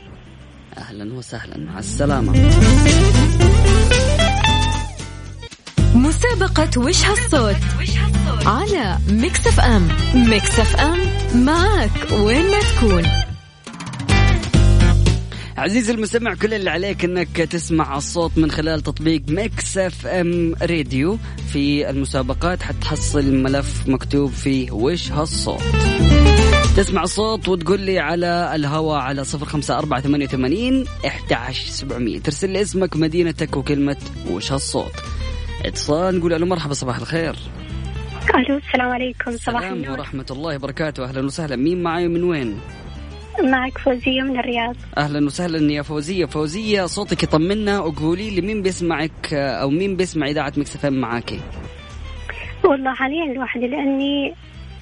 أهلا 0.78 1.14
وسهلا. 1.14 1.58
مع 1.58 1.78
السلامة. 1.78 2.32
مسابقة 5.94 6.80
وش 6.80 7.04
هالصوت؟ 7.04 7.56
على 8.46 8.98
Mix 9.08 9.46
FM. 9.46 9.88
Mix 10.14 10.58
FM 10.58 10.98
معك 11.34 11.90
وين 12.12 12.50
ما 12.50 12.58
تكون. 12.60 13.02
عزيزي 15.56 15.92
المستمع 15.92 16.34
كل 16.34 16.54
اللي 16.54 16.70
عليك 16.70 17.04
إنك 17.04 17.36
تسمع 17.36 17.96
الصوت 17.96 18.38
من 18.38 18.50
خلال 18.50 18.80
تطبيق 18.80 19.22
Mix 19.28 19.78
FM 19.78 20.54
Radio 20.62 21.18
في 21.52 21.90
المسابقات. 21.90 22.62
حتحصل 22.62 23.34
ملف 23.34 23.88
مكتوب 23.88 24.30
فيه 24.32 24.70
وش 24.70 25.12
هالصوت. 25.12 25.62
تسمع 26.76 27.02
الصوت 27.02 27.48
وتقول 27.48 27.80
لي 27.80 27.98
على 27.98 28.52
الهواء 28.54 29.00
على 29.00 29.24
صفر 29.24 29.46
خمسة 29.46 29.78
أربعة 29.78 30.00
ثمانية 30.00 30.26
وثمانين 30.26 30.84
عشر 31.30 31.70
سبعمية. 31.70 32.18
ترسل 32.18 32.50
لي 32.50 32.62
اسمك 32.62 32.96
مدينتك 32.96 33.56
وكلمة 33.56 33.96
وش 34.30 34.52
هالصوت. 34.52 34.92
إتصال 35.64 36.18
نقول 36.18 36.32
ألو 36.32 36.46
مرحبا 36.46 36.74
صباح 36.74 36.96
الخير. 36.96 37.34
ألو 38.34 38.56
السلام 38.56 38.88
عليكم 38.88 39.30
صباح 39.30 39.62
السلام 39.62 39.72
النور. 39.72 39.98
ورحمة 39.98 40.26
الله 40.30 40.56
وبركاته. 40.56 41.04
أهلا 41.04 41.20
وسهلا. 41.20 41.56
مين 41.56 41.82
معاي 41.82 42.08
من 42.08 42.24
وين؟ 42.24 42.60
معك 43.44 43.78
فوزية 43.78 44.22
من 44.22 44.38
الرياض. 44.38 44.76
أهلا 44.98 45.26
وسهلا 45.26 45.72
يا 45.72 45.82
فوزية. 45.82 46.26
فوزية 46.26 46.86
صوتك 46.86 47.22
يطمنا 47.22 47.80
وقولي 47.80 48.30
لي 48.30 48.40
مين 48.40 48.62
بيسمعك 48.62 49.34
أو 49.34 49.70
مين 49.70 49.96
بيسمع 49.96 50.26
إذاعة 50.26 50.52
مكسفين 50.56 51.00
معاكي؟ 51.00 51.40
والله 52.64 52.94
حاليا 52.94 53.34
لوحدي 53.34 53.66
لأني 53.66 54.34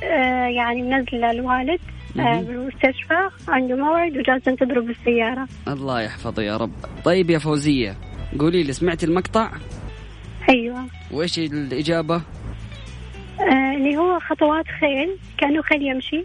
آه 0.03 0.47
يعني 0.47 0.83
منزلة 0.83 1.31
الوالد 1.31 1.81
آه. 2.19 2.41
بالمستشفى 2.41 3.31
عنده 3.49 3.77
موعد 3.77 4.13
وجالسة 4.17 4.51
انتظره 4.51 4.81
بالسيارة. 4.81 5.49
الله 5.69 6.01
يحفظه 6.01 6.43
يا 6.43 6.57
رب. 6.57 6.73
طيب 7.05 7.31
يا 7.31 7.39
فوزية 7.39 7.97
قولي 8.39 8.63
لي 8.63 8.73
سمعتي 8.73 9.07
المقطع؟ 9.07 9.51
أيوه. 10.49 10.87
وإيش 11.11 11.39
الإجابة؟ 11.39 12.17
آه 13.41 13.77
اللي 13.77 13.97
هو 13.97 14.21
خطوات 14.21 14.65
خيل 14.81 15.17
كأنه 15.39 15.63
خيل 15.63 15.83
يمشي. 15.83 16.25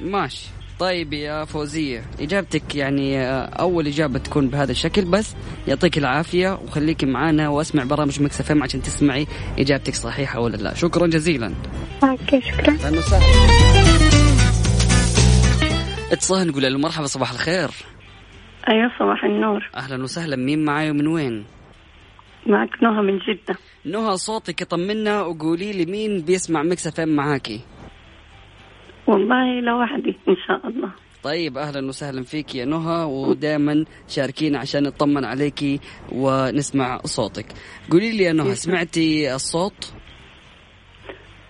ماشي. 0.00 0.46
طيب 0.78 1.12
يا 1.12 1.44
فوزية 1.44 2.04
إجابتك 2.20 2.74
يعني 2.74 3.18
آه، 3.18 3.44
أول 3.44 3.86
إجابة 3.86 4.18
تكون 4.18 4.48
بهذا 4.48 4.72
الشكل 4.72 5.04
بس 5.04 5.34
يعطيك 5.68 5.98
العافية 5.98 6.58
وخليكي 6.64 7.06
معانا 7.06 7.48
واسمع 7.48 7.84
برامج 7.84 8.22
Mix 8.22 8.40
FM 8.40 8.62
عشان 8.62 8.82
تسمعي 8.82 9.26
إجابتك 9.58 9.94
صحيحة 9.94 10.40
ولا 10.40 10.56
لا. 10.56 10.74
شكرا 10.74 11.06
جزيلا. 11.06 11.54
أوكي 12.02 12.40
شكرا. 12.40 12.76
اتصال 16.12 16.48
نقول 16.48 16.62
له 16.62 16.78
مرحبا 16.78 17.06
صباح 17.06 17.30
الخير. 17.32 17.70
أيوة 18.68 18.90
صباح 18.98 19.24
النور. 19.24 19.70
أهلا 19.76 20.02
وسهلا. 20.02 20.36
مين 20.36 20.64
معاي 20.64 20.90
ومن 20.90 21.06
وين؟ 21.06 21.44
معك 22.46 22.82
نهى 22.82 23.02
من 23.02 23.18
جدة. 23.18 23.56
نهى 23.84 24.16
صوتك 24.16 24.60
يطمنا 24.60 25.22
وقولي 25.22 25.72
لي 25.72 25.92
مين 25.92 26.20
بيسمع 26.20 26.62
Mix 26.62 26.86
FM 26.86 27.08
معاكي. 27.08 27.60
والله 29.06 29.60
لوحدي 29.60 30.16
إن 30.28 30.36
شاء 30.46 30.68
الله. 30.68 30.92
طيب 31.22 31.58
أهلا 31.58 31.88
وسهلا 31.88 32.22
فيك 32.22 32.54
يا 32.54 32.64
نهى 32.64 33.04
ودائما 33.04 33.84
شاركينا 34.08 34.58
عشان 34.58 34.82
نطمن 34.82 35.24
عليكي 35.24 35.80
ونسمع 36.12 36.98
صوتك. 36.98 37.46
قولي 37.90 38.16
لي 38.16 38.24
يا 38.24 38.32
نهى 38.32 38.54
سمعتي 38.54 39.34
الصوت؟ 39.34 39.92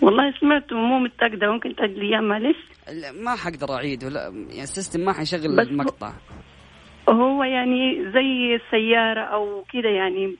والله 0.00 0.34
سمعت 0.40 0.72
مو 0.72 0.98
متأكدة 0.98 1.52
ممكن 1.52 1.76
تعيد 1.76 1.98
لي 1.98 2.08
إياه 2.08 2.20
معلش. 2.20 2.56
لا، 2.92 3.12
ما 3.12 3.36
حقدر 3.36 3.74
اعيد 3.74 4.04
ولا 4.04 4.20
يعني 4.28 4.62
ال 4.62 4.68
system 4.68 5.00
ما 5.00 5.12
حيشغل 5.12 5.60
المقطع. 5.60 6.12
هو 7.08 7.44
يعني 7.44 8.10
زي 8.14 8.60
سيارة 8.70 9.20
أو 9.20 9.64
كده 9.72 9.88
يعني. 9.88 10.36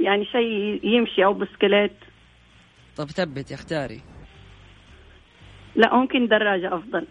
يعني 0.00 0.24
شيء 0.24 0.80
يمشي 0.84 1.24
أو 1.24 1.34
بسكليت. 1.34 1.96
طب 2.96 3.10
ثبت 3.10 3.52
اختاري. 3.52 4.00
لا 5.76 5.96
ممكن 5.96 6.28
دراجة 6.28 6.74
أفضل. 6.74 7.06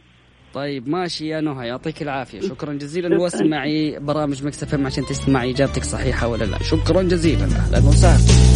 طيب 0.54 0.90
ماشي 0.90 1.28
يا 1.28 1.42
نهى 1.42 1.68
يعطيك 1.68 2.02
العافية. 2.02 2.42
شكرا 2.42 2.74
جزيلا. 2.74 3.20
واسمعي 3.20 4.00
برامج 4.00 4.46
Mix 4.46 4.74
FM 4.74 4.86
عشان 4.86 5.04
تسمعي 5.04 5.52
إجابتك 5.52 5.84
صحيحة 5.84 6.28
ولا 6.28 6.44
لا. 6.44 6.58
شكرا 6.64 7.02
جزيلا. 7.02 7.44
أهلا 7.44 7.78
وسهلا. 7.78 8.48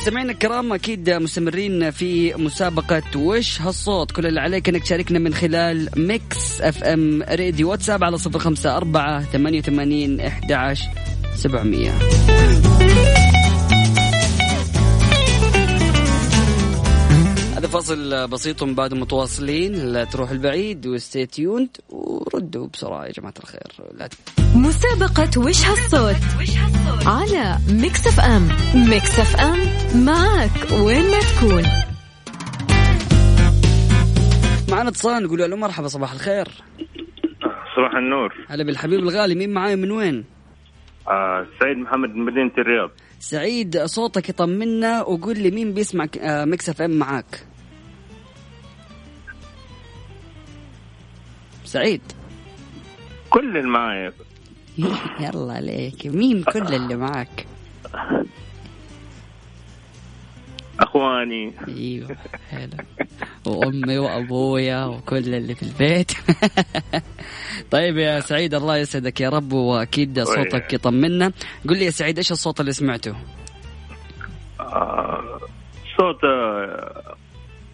مستمعينا 0.00 0.32
الكرام 0.32 0.72
أكيد 0.72 1.10
مستمرين 1.10 1.90
في 1.90 2.34
مسابقة 2.34 3.02
وش 3.16 3.60
هالصوت. 3.60 4.10
كل 4.10 4.26
اللي 4.26 4.40
عليك 4.40 4.68
إنك 4.68 4.82
تشاركنا 4.82 5.18
من 5.18 5.34
خلال 5.34 5.88
Mix 5.96 6.60
FM 6.60 7.22
Radio. 7.22 7.70
واتساب 7.70 8.04
على 8.04 8.16
صفر 8.16 8.38
خمسة 8.38 8.76
أربعة 8.76 9.20
ثمانية 9.20 9.58
وثمانين 9.58 10.20
إحدى 10.20 10.54
سبعمية. 11.36 11.90
هذا 17.56 17.68
فاصل 17.68 18.28
بسيط 18.28 18.62
من 18.62 18.74
بعد 18.74 18.94
متواصلين. 18.94 19.72
لا 19.92 20.04
تروح 20.04 20.30
البعيد 20.30 20.86
و 20.86 20.94
stay 20.94 21.26
tuned 21.26 21.68
وردوا 21.88 22.66
بسرعة 22.66 23.04
يا 23.04 23.12
جماعة 23.12 23.34
الخير. 23.42 23.72
لا 23.94 24.08
مسابقة 24.54 25.40
وش 25.40 25.66
هالصوت 25.66 26.16
على 27.06 27.58
Mix 27.70 28.06
FM. 28.06 28.48
Mix 28.74 29.20
FM 29.20 29.58
معك 30.04 30.70
وين 30.72 31.10
ما 31.10 31.18
تكون. 31.20 31.62
معنا 34.70 34.88
اتصال 34.88 35.22
نقول 35.22 35.50
له 35.50 35.56
مرحبا 35.56 35.88
صباح 35.88 36.12
الخير. 36.12 36.48
صباح 37.76 37.96
النور. 37.96 38.34
هلا 38.48 38.64
بالحبيب 38.64 39.00
الغالي 39.00 39.34
مين 39.34 39.50
معاي 39.52 39.76
من 39.76 39.90
وين؟ 39.90 40.24
آه 41.08 41.46
سعيد 41.60 41.76
محمد 41.78 42.14
من 42.14 42.24
مدينة 42.24 42.50
الرياض. 42.58 42.90
سعيد 43.20 43.78
صوتك 43.84 44.28
يطمنا 44.28 45.02
وقول 45.02 45.38
لي 45.38 45.50
مين 45.50 45.74
بيسمع 45.74 46.06
آه، 46.20 46.44
Mix 46.44 46.68
FM 46.68 46.90
معاك؟ 46.90 47.46
سعيد. 51.64 52.00
كل 53.30 53.56
اللي 53.56 53.68
معايا. 53.68 54.12
يلا 55.20 55.52
عليك. 55.52 56.06
مين 56.06 56.42
كل 56.42 56.74
اللي 56.74 56.96
معاك؟ 56.96 57.46
أخواني. 60.80 61.52
أيوه 61.68 62.16
هلا. 62.50 62.84
وأمي 63.46 63.98
وأبويا 63.98 64.84
وكل 64.84 65.34
اللي 65.34 65.54
في 65.54 65.62
البيت. 65.62 66.12
طيب 67.70 67.96
يا 67.96 68.20
سعيد 68.20 68.54
الله 68.54 68.76
يسعدك 68.76 69.20
يا 69.20 69.28
رب 69.28 69.52
وأكيد 69.52 70.22
صوتك 70.22 70.72
يطمنا. 70.72 71.32
قل 71.68 71.78
لي 71.78 71.84
يا 71.84 71.90
سعيد 71.90 72.16
إيش 72.16 72.32
الصوت 72.32 72.60
اللي 72.60 72.72
سمعته؟ 72.72 73.16
آه 74.60 75.40
صوت 75.98 76.24
آه 76.24 77.16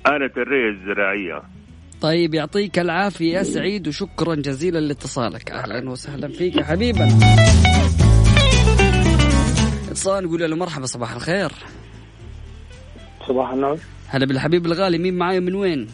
آلة 0.06 0.30
الري 0.36 0.68
الزراعية 0.68 1.42
طيب 2.00 2.34
يعطيك 2.34 2.78
العافية 2.78 3.38
يا 3.38 3.42
سعيد 3.42 3.88
وشكرا 3.88 4.34
جزيلا 4.34 4.78
لاتصالك. 4.78 5.50
أهلا 5.50 5.90
وسهلا 5.90 6.28
فيك 6.28 6.56
يا 6.56 6.64
حبيبنا 6.64 7.18
اتصال 9.88 10.24
نقول 10.24 10.50
له 10.50 10.56
مرحبا 10.56 10.86
صباح 10.86 11.12
الخير. 11.14 11.52
صباح 13.28 13.50
النور. 13.50 13.78
هلا 14.08 14.26
بالحبيب 14.26 14.66
الغالي 14.66 14.98
مين 14.98 15.18
معاي 15.18 15.40
من 15.40 15.54
وين؟ 15.54 15.86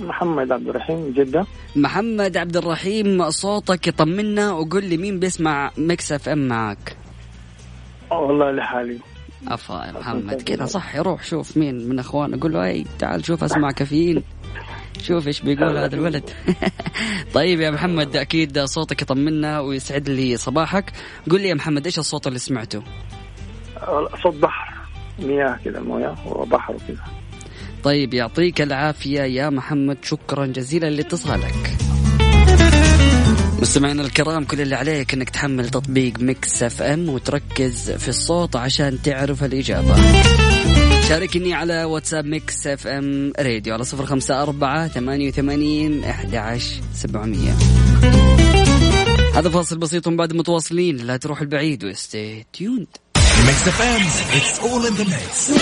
محمد 0.00 0.52
عبد 0.52 0.68
الرحيم 0.68 0.96
من 0.98 1.12
جدة. 1.12 1.46
محمد 1.76 2.36
عبد 2.36 2.56
الرحيم 2.56 3.30
صوتك 3.30 3.86
يطمنا 3.86 4.52
وقول 4.52 4.84
لي 4.84 4.96
مين 4.96 5.18
بيسمع 5.18 5.70
Mix 5.78 6.12
FM 6.12 6.48
معاك. 6.48 6.96
والله 8.10 8.50
لحالي. 8.50 8.98
افا 9.48 9.84
يا 9.86 9.92
محمد 9.92 10.42
كذا 10.42 10.64
صح 10.66 10.96
روح 10.96 11.24
شوف 11.24 11.56
مين 11.56 11.88
من 11.88 11.98
اخوانه 11.98 12.38
قول 12.40 12.52
له 12.52 12.64
اي 12.64 12.84
تعال 12.98 13.24
شوف 13.24 13.44
أسمع 13.44 13.70
كافيين. 13.78 14.22
شوف 15.02 15.26
إيش 15.26 15.40
بيقول 15.40 15.76
هذا 15.78 15.94
الولد. 15.94 16.30
طيب 17.34 17.60
يا 17.60 17.70
محمد 17.70 18.16
أكيد 18.16 18.58
صوتك 18.64 19.02
يطمنا 19.02 19.60
ويسعد 19.60 20.08
لي 20.08 20.36
صباحك. 20.36 20.92
قول 21.30 21.40
لي 21.40 21.48
يا 21.48 21.54
محمد 21.54 21.84
إيش 21.84 21.98
الصوت 21.98 22.26
اللي 22.26 22.38
سمعته؟ 22.38 22.82
صوت 24.22 24.34
بحر 24.34 24.69
مياه 25.22 25.58
كذا 25.64 25.80
مويه 25.80 26.14
وبحر 26.26 26.74
وكذا 26.74 27.04
طيب 27.84 28.14
يعطيك 28.14 28.60
العافية 28.60 29.20
يا 29.20 29.50
محمد. 29.50 29.96
شكرا 30.02 30.46
جزيلا 30.46 30.90
لاتصالك. 30.90 31.76
مستمعينا 33.62 34.02
الكرام 34.02 34.44
كل 34.44 34.60
اللي 34.60 34.74
عليك 34.74 35.14
إنك 35.14 35.30
تحمل 35.30 35.68
تطبيق 35.68 36.20
Mix 36.20 36.62
FM 36.62 37.08
وتركز 37.08 37.90
في 37.90 38.08
الصوت 38.08 38.56
عشان 38.56 39.02
تعرف 39.02 39.44
الإجابة. 39.44 39.96
شاركني 41.08 41.54
على 41.54 41.84
واتساب 41.84 42.24
Mix 42.24 42.66
FM 42.66 43.32
Radio 43.38 43.74
على 43.74 43.84
صفر 43.84 44.06
خمسة 44.06 44.42
أربعة 44.42 44.88
ثمانية 44.88 45.28
وثمانين 45.28 46.04
أحد 46.04 46.58
سبعمية. 46.94 47.52
هذا 49.34 49.48
فاصل 49.48 49.78
بسيط 49.78 50.08
بعد 50.08 50.32
متواصلين. 50.32 50.96
لا 50.96 51.16
تروح 51.16 51.40
البعيد 51.40 51.84
و 51.84 52.46
stay 52.52 52.86
tuned 53.46 53.68
Mix 53.68 53.82
FM 53.82 54.02
it's 54.36 54.60
all 54.60 54.86
in 54.86 54.94
the 54.94 55.04
mix 55.04 55.52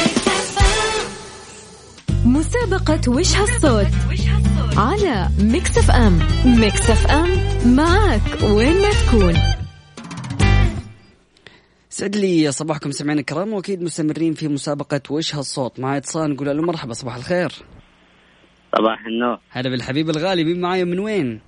مسابقة 2.26 3.12
وش 3.12 3.36
هالصوت؟ 3.36 3.86
على 4.76 5.28
Mix 5.38 5.78
FM 5.78 6.18
Mix 6.44 6.90
FM 6.90 7.28
معك 7.76 8.42
وين 8.42 8.82
ما 8.82 8.90
تكون. 8.90 9.34
سعد 11.90 12.16
لي 12.16 12.52
صباحكم 12.52 12.90
سمعنا 12.90 13.20
الكرام 13.20 13.52
وأكيد 13.52 13.82
مستمرين 13.82 14.34
في 14.34 14.48
مسابقة 14.48 15.00
وش 15.10 15.34
هالصوت. 15.34 15.80
معي 15.80 15.98
اتصال 15.98 16.30
نقول 16.30 16.56
له 16.56 16.62
مرحبا 16.62 16.92
صباح 16.92 17.16
الخير. 17.16 17.52
صباح 18.78 19.06
النور. 19.06 19.38
هلا 19.50 19.70
بالحبيب 19.70 20.10
الغالي 20.10 20.44
مين 20.44 20.60
معايا 20.60 20.84
من 20.84 20.98
وين؟ 20.98 21.40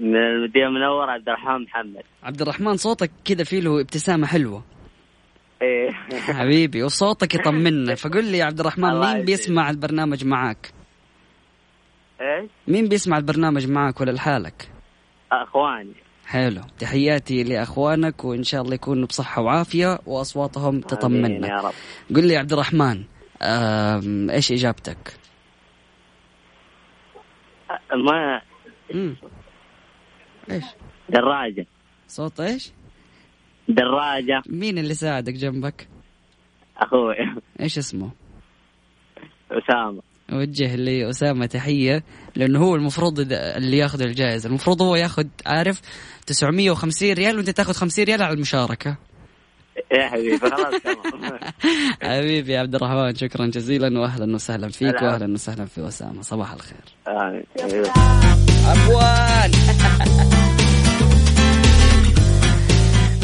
من 0.00 0.16
المدينة 0.16 0.66
المنورة 0.66 1.10
عبد 1.10 1.28
الرحمن 1.28 1.62
محمد. 1.62 2.02
عبد 2.22 2.42
الرحمن 2.42 2.76
صوتك 2.76 3.10
كذا 3.24 3.44
فيه 3.44 3.60
له 3.60 3.80
ابتسامة 3.80 4.26
حلوة. 4.26 4.77
إيه 5.62 5.92
حبيبي 6.38 6.82
وصوتك 6.82 7.34
يطمنا 7.34 7.94
فقل 8.02 8.24
لي 8.24 8.38
يا 8.38 8.44
عبد 8.44 8.60
الرحمن 8.60 9.00
مين. 9.00 9.24
بيسمع 9.24 9.70
البرنامج 9.70 10.24
معاك؟ 10.24 10.72
إيش؟ 12.20 12.50
مين 12.68 12.88
بيسمع 12.88 13.16
البرنامج 13.18 13.70
معاك 13.70 14.00
ولا 14.00 14.10
لحالك؟ 14.10 14.70
أخواني 15.32 15.92
حلو 16.26 16.62
تحياتي 16.78 17.42
لأخوانك 17.44 18.24
وإن 18.24 18.42
شاء 18.42 18.62
الله 18.62 18.74
يكونوا 18.74 19.06
بصحة 19.06 19.42
وعافية 19.42 19.98
وأصواتهم 20.06 20.80
تطمنا 20.80 21.48
يا 21.48 21.60
رب 21.60 21.72
قل 22.16 22.26
لي 22.26 22.34
يا 22.34 22.38
عبد 22.38 22.52
الرحمن 22.52 23.04
إيش 24.30 24.52
إجابتك؟ 24.52 25.12
ما 27.94 28.40
مم. 28.94 29.16
إيش؟ 30.50 30.64
دراجة 31.08 31.66
صوت 32.08 32.40
إيش؟ 32.40 32.72
دراجة 33.68 34.42
مين 34.46 34.78
اللي 34.78 34.94
ساعدك 34.94 35.32
جنبك؟ 35.32 35.88
أخوي 36.76 37.14
إيش 37.60 37.78
اسمه؟ 37.78 38.10
أسامة 39.50 40.02
وجه 40.32 40.76
لأسامة 40.76 41.46
تحية 41.46 42.02
لأنه 42.36 42.58
هو 42.58 42.74
المفروض 42.74 43.20
اللي 43.32 43.78
ياخذ 43.78 44.02
الجائزة 44.02 44.48
المفروض 44.48 44.82
هو 44.82 44.96
ياخذ 44.96 45.26
عارف 45.46 45.80
950 46.26 47.12
ريال 47.12 47.36
وأنت 47.36 47.50
تاخذ 47.50 47.72
50 47.72 48.04
ريال 48.04 48.22
على 48.22 48.34
المشاركة 48.34 48.96
يا 49.92 50.08
حبيبي 50.08 50.38
خلاص 50.38 50.82
تمام 50.82 51.38
حبيبي 52.02 52.52
يا 52.52 52.60
عبد 52.60 52.74
الرحمن 52.74 53.14
شكرا 53.14 53.46
جزيلا 53.46 54.00
واهلا 54.00 54.34
وسهلا 54.34 54.68
فيك 54.68 54.96
هلا. 54.96 55.10
واهلا 55.10 55.32
وسهلا 55.32 55.64
في 55.64 55.88
أسامة 55.88 56.22
صباح 56.22 56.52
الخير. 56.52 56.84
أيوه. 57.08 57.88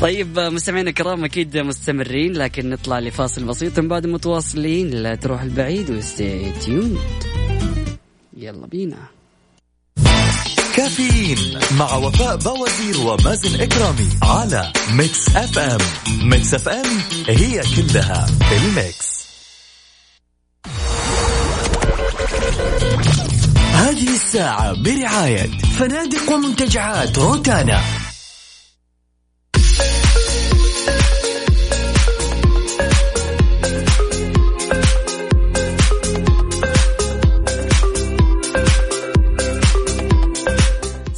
طيب 0.01 0.39
مستمعينا 0.39 0.91
الكرام 0.91 1.25
أكيد 1.25 1.59
مستمرين 1.59 2.33
لكن 2.33 2.71
نطلع 2.71 2.99
لفاصل 2.99 3.45
بسيط 3.45 3.79
من 3.81 3.89
بعد 3.89 4.07
متواصلين 4.07 4.91
لا 4.91 5.15
تروح 5.15 5.43
البعيد 5.43 5.91
و 5.91 6.03
stay 6.03 6.53
tuned. 6.53 6.99
يلا 8.37 8.67
بينا. 8.67 8.97
كافيين 10.77 11.39
مع 11.79 11.97
وفاء 11.97 12.37
بوازير 12.37 13.01
ومازن 13.07 13.61
إكرامي 13.61 14.09
على 14.23 14.73
Mix 14.93 15.37
FM. 15.37 15.79
Mix 16.29 16.55
FM 16.55 16.99
هي 17.29 17.63
كلها 17.77 18.27
ال 18.53 18.65
mix. 18.65 19.15
هذه 23.73 24.15
الساعة 24.15 24.73
برعاية 24.83 25.51
فنادق 25.79 26.33
ومنتجعات 26.33 27.19
روتانا. 27.19 27.81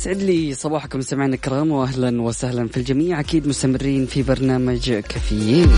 سعد 0.06 0.22
لي 0.22 0.54
صباحكم 0.54 0.98
مستمعينا 0.98 1.34
الكرام 1.34 1.70
واهلا 1.70 2.22
وسهلا 2.22 2.68
في 2.68 2.76
الجميع. 2.76 3.20
أكيد 3.20 3.48
مستمرين 3.48 4.06
في 4.06 4.22
برنامج 4.22 4.90
كافيين. 4.90 5.70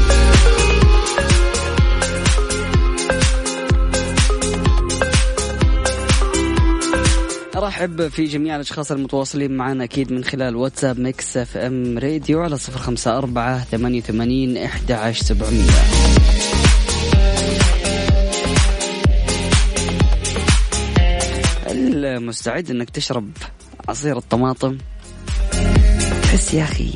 أرحب 7.57 8.09
في 8.09 8.25
جميع 8.25 8.57
الأشخاص 8.57 8.93
المتواصلين 8.93 9.57
معنا 9.57 9.85
أكيد 9.85 10.13
من 10.13 10.25
خلال 10.25 10.57
واتساب 10.57 11.01
Mix 11.01 11.37
FM 11.37 11.99
Radio 11.99 12.43
على 12.43 12.57
صفر 12.57 12.79
خمسة 12.79 13.19
أربعة 13.19 13.65
ثمانية 13.65 13.99
وثمانين 13.99 14.57
إحدى 14.57 14.95
عشر 14.95 15.25
سبعمية. 15.25 15.71
هل 21.67 22.21
مستعد 22.25 22.71
أنك 22.71 22.91
تشرب. 22.91 23.31
عصير 23.89 24.17
الطماطم. 24.17 24.79
تحس 26.23 26.55
يا 26.55 26.65
أخي 26.65 26.93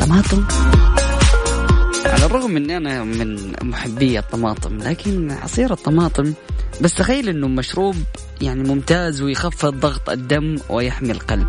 طماطم؟ 0.00 0.44
على 2.04 2.24
الرغم 2.24 2.56
اني 2.56 2.76
أنا 2.76 3.04
من 3.04 3.52
محبي 3.62 4.18
الطماطم 4.18 4.78
لكن 4.78 5.30
عصير 5.30 5.72
الطماطم 5.72 6.32
بس 6.80 6.94
تخيل 6.94 7.28
إنه 7.28 7.48
مشروب 7.48 7.96
يعني 8.40 8.68
ممتاز 8.68 9.22
ويخفض 9.22 9.80
ضغط 9.80 10.10
الدم 10.10 10.56
ويحمي 10.70 11.10
القلب. 11.10 11.48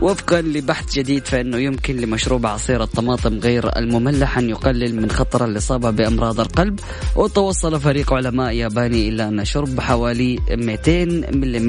وفقا 0.00 0.40
لبحث 0.40 0.94
جديد 0.94 1.26
فإنه 1.26 1.58
يمكن 1.58 1.96
لمشروب 1.96 2.46
عصير 2.46 2.82
الطماطم 2.82 3.38
غير 3.38 3.78
المملح 3.78 4.38
أن 4.38 4.50
يقلل 4.50 4.96
من 4.96 5.10
خطر 5.10 5.44
الإصابة 5.44 5.90
بأمراض 5.90 6.40
القلب. 6.40 6.80
وتوصل 7.16 7.80
فريق 7.80 8.12
علماء 8.12 8.52
ياباني 8.52 9.08
إلى 9.08 9.28
أن 9.28 9.44
شرب 9.44 9.80
حوالي 9.80 10.38
200 10.50 11.04
ملم 11.34 11.68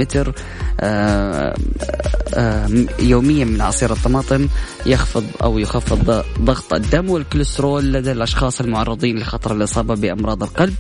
آه، 0.80 1.56
آه، 2.34 2.70
يوميا 3.00 3.46
من 3.46 3.62
عصير 3.62 3.92
الطماطم 3.92 4.48
يخفض 4.86 5.24
أو 5.44 5.60
يخفض 5.60 6.24
ضغط 6.42 6.74
الدم 6.74 7.10
والكوليسترول 7.10 7.94
لدى 7.94 8.12
الأشخاص 8.12 8.62
المعرضين 8.62 9.20
لخطر 9.20 9.56
الإصابة 9.56 9.96
بأمراض 9.96 10.44
القلب 10.44 10.74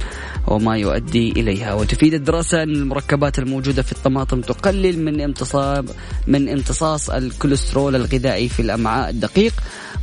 وما 0.47 0.77
يؤدي 0.77 1.31
إليها. 1.31 1.73
وتفيد 1.73 2.13
الدراسة 2.13 2.63
أن 2.63 2.69
المركبات 2.69 3.39
الموجودة 3.39 3.81
في 3.81 3.91
الطماطم 3.91 4.41
تقلل 4.41 5.05
من 5.05 5.21
امتصاص 5.21 5.85
من 6.27 6.49
امتصاص 6.49 7.09
الكوليسترول 7.09 7.38
الغذائي 7.95 8.49
في 8.49 8.61
الأمعاء 8.61 9.09
الدقيق 9.09 9.53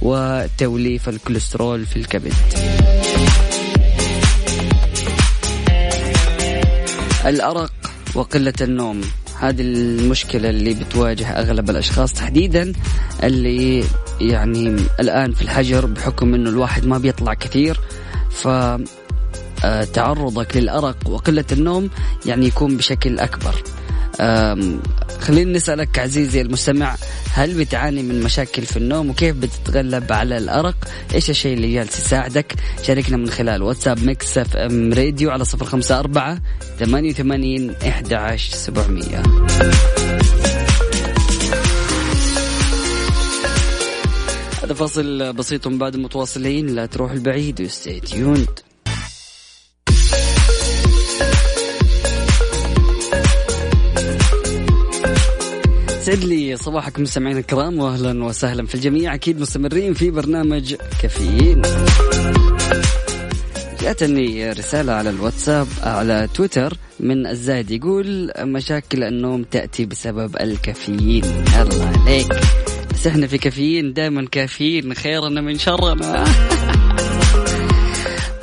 وتوليف 0.03 1.09
الكوليسترول 1.09 1.87
في 1.87 1.96
الكبد. 1.96 2.33
الأرق 7.27 7.72
وقلة 8.14 8.53
النوم 8.61 9.01
هذه 9.40 9.61
المشكلة 9.62 10.51
اللي 10.51 10.75
بتواجه 10.75 11.31
أغلب 11.31 11.70
الأشخاص 11.70 12.12
تحديدا 12.12 12.72
اللي 13.22 13.85
يعني 14.20 14.77
الآن 15.01 15.33
في 15.33 15.42
الحجر 15.42 15.87
بحكم 15.87 16.35
أنه 16.35 16.51
الواحد 16.51 16.87
ما 16.87 16.99
بيطلع 16.99 17.35
كثير 17.35 17.81
ف 18.31 18.49
آه، 19.64 19.85
تعرضك 19.85 20.57
للأرق 20.57 20.96
وقلة 21.07 21.44
النوم 21.53 21.90
يعني 22.27 22.46
يكون 22.46 22.77
بشكل 22.77 23.18
أكبر 23.18 23.55
خلينا 25.20 25.52
نسألك 25.52 25.98
عزيزي 25.98 26.40
المستمع 26.40 26.96
هل 27.33 27.55
بتعاني 27.55 28.02
من 28.02 28.22
مشاكل 28.22 28.62
في 28.62 28.76
النوم؟ 28.76 29.11
وكيف 29.11 29.37
بتتغلب 29.37 30.12
على 30.12 30.38
الأرق؟ 30.38 30.76
إيش 31.14 31.31
الشيء 31.31 31.55
اللي 31.57 31.74
جالس 31.74 31.98
يساعدك؟ 31.98 32.55
شاركنا 32.83 33.16
من 33.16 33.31
خلال 33.31 33.62
واتساب 33.62 34.05
Mix 34.04 34.38
FM 34.38 34.92
Radio 34.92 35.30
على 35.31 35.44
صفر 35.44 35.64
خمسة 35.64 35.98
أربعة 35.98 36.38
ثمانية 36.79 37.11
وثمانين 37.11 37.74
إحدى 37.88 38.14
عشر 38.14 38.52
سبعمية. 38.57 39.22
هذا 44.64 44.74
فاصل 44.74 45.33
بسيط 45.33 45.68
بعد 45.68 45.96
متواصلين 45.96 46.66
لا 46.66 46.87
تروح 46.87 47.12
البعيد 47.12 47.61
وستي 47.61 48.00
تيوند 48.00 48.65
سعد 56.06 56.24
لي 56.24 56.56
صباحكم 56.56 57.02
مستمعينا 57.02 57.40
الكرام 57.40 57.78
واهلا 57.78 58.24
وسهلا 58.24 58.66
في 58.66 58.74
الجميع. 58.74 59.14
أكيد 59.14 59.40
مستمرين 59.40 59.94
في 59.94 60.10
برنامج 60.10 60.74
كافيين. 61.02 61.62
جاتني 63.80 64.50
رسالة 64.50 64.92
على 64.92 65.10
الواتساب 65.10 65.66
على 65.82 66.28
تويتر 66.34 66.76
من 67.00 67.26
الزايد 67.26 67.70
يقول 67.70 68.32
مشاكل 68.38 69.02
النوم 69.02 69.42
تأتي 69.42 69.86
بسبب 69.86 70.36
الكافيين. 70.40 71.24
الله 71.60 71.86
عليك. 71.86 72.26
بس 72.94 73.06
إحنا 73.06 73.26
في 73.26 73.38
كافيين 73.38 73.92
دائما 73.92 74.26
كافيين 74.32 74.94
خيرنا 74.94 75.40
من 75.40 75.58
شرنا. 75.58 76.24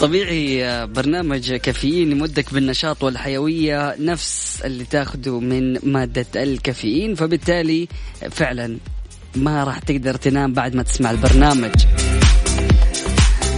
طبيعي 0.04 0.88
برنامج 0.88 1.54
كافيين 1.54 2.12
يمدك 2.12 2.54
بالنشاط 2.54 3.04
والحيوية 3.04 3.96
نفس 4.00 4.62
اللي 4.66 4.84
تاخده 4.86 5.40
من 5.40 5.92
مادة 5.92 6.26
الكافيين 6.36 7.16
فبالتالي 7.16 7.88
فعلا 8.32 8.78
ما 9.36 9.64
راح 9.64 9.80
تقدر 9.80 10.16
تنام 10.16 10.54
بعد 10.54 10.76
ما 10.76 10.84
تسمع 10.84 11.12
البرنامج. 11.12 11.72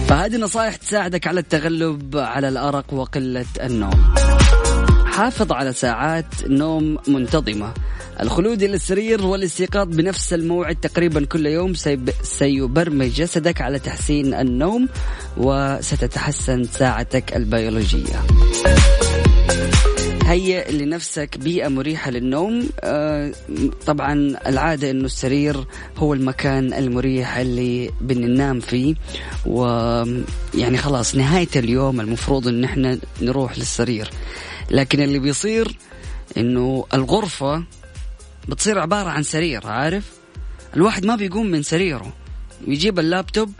فهذه 0.08 0.36
نصائح 0.36 0.76
تساعدك 0.76 1.26
على 1.26 1.40
التغلب 1.40 2.16
على 2.16 2.48
الأرق 2.48 2.94
وقلة 2.94 3.46
النوم. 3.62 4.14
حافظ 5.16 5.52
على 5.52 5.72
ساعات 5.72 6.24
نوم 6.46 6.98
منتظمة. 7.08 7.74
الخلود 8.20 8.62
إلى 8.62 8.74
السرير 8.74 9.26
والاستيقاظ 9.26 9.86
بنفس 9.96 10.32
الموعد 10.32 10.76
تقريبا 10.76 11.24
كل 11.24 11.46
يوم 11.46 11.74
سيب- 11.74 12.10
سيبرمج 12.22 13.08
جسدك 13.08 13.60
على 13.60 13.78
تحسين 13.78 14.34
النوم 14.34 14.88
وستتحسن 15.36 16.64
ساعتك 16.64 17.36
البيولوجية. 17.36 18.22
هيئ 20.26 20.72
لنفسك 20.72 21.38
بيئة 21.38 21.68
مريحة 21.68 22.10
للنوم. 22.10 22.68
آه، 22.80 23.32
طبعا 23.86 24.12
العادة 24.46 24.90
إنه 24.90 25.04
السرير 25.04 25.66
هو 25.96 26.14
المكان 26.14 26.72
المريح 26.74 27.36
اللي 27.36 27.90
بننام 28.00 28.60
فيه. 28.60 28.94
ويعني 29.46 30.78
خلاص 30.78 31.14
نهاية 31.14 31.48
اليوم 31.56 32.00
المفروض 32.00 32.48
إن 32.48 32.64
إحنا 32.64 32.98
نروح 33.22 33.58
للسرير. 33.58 34.10
لكن 34.70 35.00
اللي 35.02 35.18
بيصير 35.18 35.78
إنه 36.36 36.84
الغرفة 36.94 37.64
بتصير 38.48 38.78
عبارة 38.78 39.08
عن 39.08 39.22
سرير 39.22 39.66
عارف؟ 39.66 40.04
الواحد 40.76 41.06
ما 41.06 41.16
بيقوم 41.16 41.46
من 41.46 41.62
سريره. 41.62 42.12
يجيب 42.66 42.98
اللابتوب 42.98 43.52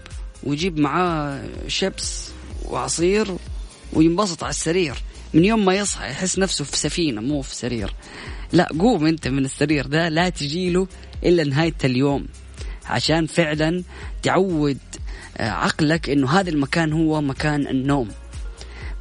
ويجيب 0.45 0.79
معاه 0.79 1.45
شيبس 1.69 2.29
وعصير 2.65 3.27
وينبسط 3.93 4.43
على 4.43 4.51
السرير. 4.51 4.95
من 5.35 5.45
يوم 5.45 5.65
ما 5.65 5.75
يصحى 5.75 6.11
يحس 6.11 6.39
نفسه 6.39 6.65
في 6.65 6.77
سفينة 6.77 7.21
مو 7.21 7.43
في 7.43 7.55
سرير. 7.55 7.95
لا 8.53 8.69
قوم 8.79 9.07
انت 9.07 9.29
من 9.29 9.45
السرير 9.45 9.87
ده 9.87 10.09
لا 10.09 10.29
تجيله 10.29 10.89
إلا 11.25 11.45
نهاية 11.45 11.75
اليوم. 11.85 12.27
عشان 12.87 13.27
فعلا 13.27 13.83
تعود 14.23 14.79
آه، 15.37 15.51
عقلك 15.51 16.11
إنه 16.11 16.31
هذا 16.31 16.51
المكان 16.51 16.93
هو 16.93 17.21
مكان 17.21 17.67
النوم. 17.67 18.09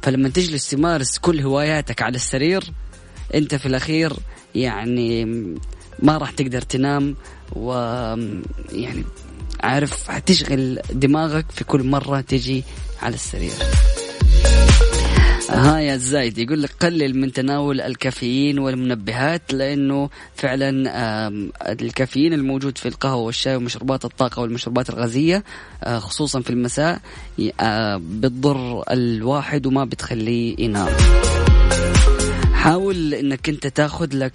فلما 0.02 0.28
تجلس 0.28 0.70
تمارس 0.70 1.18
كل 1.18 1.40
هواياتك 1.40 2.02
على 2.02 2.16
السرير 2.16 2.64
أنت 3.34 3.54
في 3.54 3.66
الأخير 3.66 4.12
يعني 4.54 5.24
ما 5.98 6.18
راح 6.18 6.30
تقدر 6.30 6.62
تنام 6.62 7.16
و 7.52 7.72
يعني 8.72 9.04
عارف 9.60 10.10
حتشغل 10.10 10.80
دماغك 10.92 11.50
في 11.50 11.64
كل 11.64 11.82
مرة 11.82 12.20
تجي 12.20 12.64
على 13.02 13.14
السرير. 13.14 13.52
ها 15.50 15.78
يا 15.80 15.96
زايد 15.96 16.38
يقول 16.38 16.62
لك 16.62 16.70
قلل 16.80 17.18
من 17.20 17.32
تناول 17.32 17.80
الكافيين 17.80 18.58
والمنبهات 18.58 19.52
لأنه 19.52 20.10
فعلا 20.36 20.70
الكافيين 21.68 22.32
الموجود 22.32 22.78
في 22.78 22.88
القهوة 22.88 23.22
والشاي 23.22 23.56
ومشروبات 23.56 24.04
الطاقة 24.04 24.42
والمشروبات 24.42 24.90
الغازية 24.90 25.44
آه، 25.84 25.98
خصوصا 25.98 26.40
في 26.40 26.50
المساء 26.50 27.00
آه، 27.60 27.96
بتضر 27.96 28.82
الواحد 28.90 29.66
وما 29.66 29.84
بتخليه 29.84 30.56
ينام. 30.58 30.92
حاول 32.52 33.14
إنك 33.14 33.48
أنت 33.48 33.66
تاخذ 33.66 34.08
لك 34.12 34.32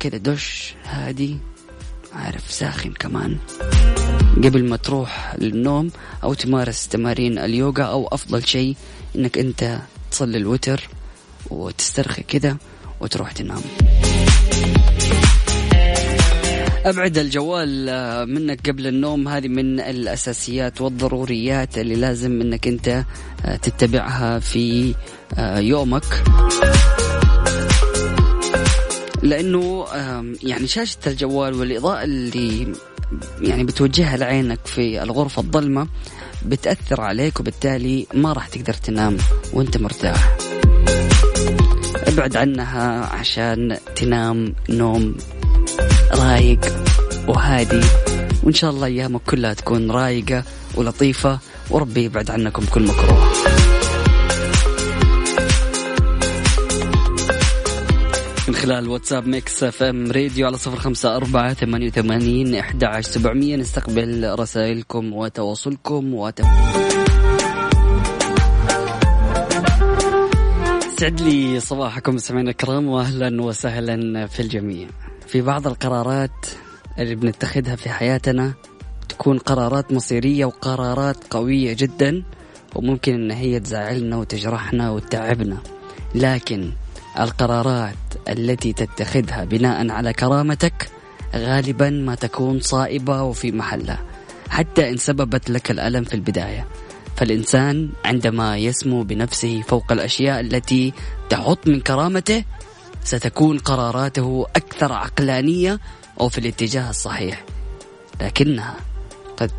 كذا 0.00 0.16
دش 0.18 0.74
هادي 0.84 1.36
عارف 2.12 2.50
ساخن 2.52 2.92
كمان. 2.92 3.36
قبل 4.36 4.64
ما 4.64 4.76
تروح 4.76 5.34
للنوم 5.38 5.90
أو 6.24 6.34
تمارس 6.34 6.88
تمارين 6.88 7.38
اليوغا 7.38 7.82
أو 7.84 8.08
أفضل 8.12 8.44
شيء 8.46 8.76
إنك 9.16 9.38
أنت 9.38 9.78
تصلي 10.12 10.38
الوتر 10.38 10.88
وتسترخي 11.50 12.22
كذا 12.22 12.56
وتروح 13.00 13.32
تنام. 13.32 13.60
أبعد 16.84 17.18
الجوال 17.18 17.88
آه، 17.88 18.24
منك 18.24 18.70
قبل 18.70 18.86
النوم. 18.86 19.28
هذه 19.28 19.48
من 19.48 19.80
الأساسيات 19.80 20.80
والضروريات 20.80 21.78
اللي 21.78 21.94
لازم 21.94 22.40
إنك 22.40 22.68
أنت 22.68 23.04
آه، 23.44 23.56
تتبعها 23.56 24.38
في 24.38 24.94
آه، 25.38 25.58
يومك. 25.58 26.24
لأنه 29.22 29.86
يعني 30.42 30.66
شاشة 30.66 30.98
الجوال 31.06 31.54
والإضاءة 31.54 32.04
اللي 32.04 32.72
يعني 33.40 33.64
بتوجهها 33.64 34.16
لعينك 34.16 34.58
في 34.64 35.02
الغرفة 35.02 35.42
الظلمه 35.42 35.88
بتأثر 36.46 37.00
عليك 37.00 37.40
وبالتالي 37.40 38.06
ما 38.14 38.32
راح 38.32 38.48
تقدر 38.48 38.74
تنام 38.74 39.16
وأنت 39.52 39.76
مرتاح. 39.76 40.36
ابعد 41.94 42.36
عنها 42.36 43.06
عشان 43.06 43.78
تنام 43.96 44.54
نوم 44.68 45.16
رايق 46.12 46.60
وهادي. 47.28 47.80
وإن 48.42 48.54
شاء 48.54 48.70
الله 48.70 48.86
أيامك 48.86 49.20
كلها 49.22 49.54
تكون 49.54 49.90
رايقة 49.90 50.44
ولطيفة 50.74 51.38
وربي 51.70 52.04
يبعد 52.04 52.30
عنكم 52.30 52.64
كل 52.64 52.82
مكروه. 52.82 53.32
خلال 58.62 58.88
واتساب 58.88 59.26
Mix 59.26 59.62
FM 59.62 60.12
Radio 60.12 60.46
على 60.46 60.58
صفر 60.58 60.76
خمسة 60.76 61.16
أربعة 61.16 61.54
ثمانية 61.54 61.86
وثمانين 61.86 62.54
إحدى 62.54 62.86
عشر 62.86 63.10
سبعمية. 63.10 63.56
نستقبل 63.56 64.34
رسائلكم 64.38 65.12
وتواصلكم 65.12 66.14
وت... 66.14 66.42
سعد 70.98 71.20
لي 71.20 71.60
صباحكم 71.60 72.18
سمعنا 72.18 72.50
الكرام 72.50 72.88
واهلا 72.88 73.42
وسهلا 73.42 74.26
في 74.26 74.40
الجميع. 74.40 74.88
في 75.26 75.40
بعض 75.40 75.66
القرارات 75.66 76.46
اللي 76.98 77.14
بنتخذها 77.14 77.76
في 77.76 77.88
حياتنا 77.90 78.52
تكون 79.08 79.38
قرارات 79.38 79.92
مصيرية 79.92 80.44
وقرارات 80.44 81.16
قوية 81.30 81.76
جدا 81.78 82.22
وممكن 82.74 83.14
إن 83.14 83.30
هي 83.30 83.60
تزعلنا 83.60 84.16
وتجرحنا 84.16 84.90
وتتعبنا. 84.90 85.58
لكن 86.14 86.72
القرارات 87.20 87.94
التي 88.28 88.72
تتخذها 88.72 89.44
بناء 89.44 89.90
على 89.90 90.12
كرامتك 90.12 90.90
غالبا 91.36 91.90
ما 91.90 92.14
تكون 92.14 92.60
صائبة 92.60 93.22
وفي 93.22 93.52
محلها 93.52 94.02
حتى 94.48 94.90
إن 94.90 94.96
سببت 94.96 95.50
لك 95.50 95.70
الألم 95.70 96.04
في 96.04 96.14
البداية. 96.14 96.66
فالإنسان 97.16 97.90
عندما 98.04 98.58
يسمو 98.58 99.02
بنفسه 99.02 99.62
فوق 99.62 99.92
الأشياء 99.92 100.40
التي 100.40 100.92
تحط 101.28 101.68
من 101.68 101.80
كرامته 101.80 102.44
ستكون 103.04 103.58
قراراته 103.58 104.46
أكثر 104.56 104.92
عقلانية 104.92 105.80
أو 106.20 106.28
في 106.28 106.38
الاتجاه 106.38 106.90
الصحيح. 106.90 107.44
لكنها 108.20 108.76
قد 109.36 109.50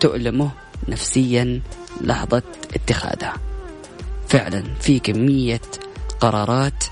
تؤلمه 0.00 0.50
نفسيا 0.88 1.60
لحظة 2.00 2.42
اتخاذها. 2.74 3.36
فعلا 4.28 4.64
في 4.80 4.98
كمية 4.98 5.60
قرارات 6.20 6.84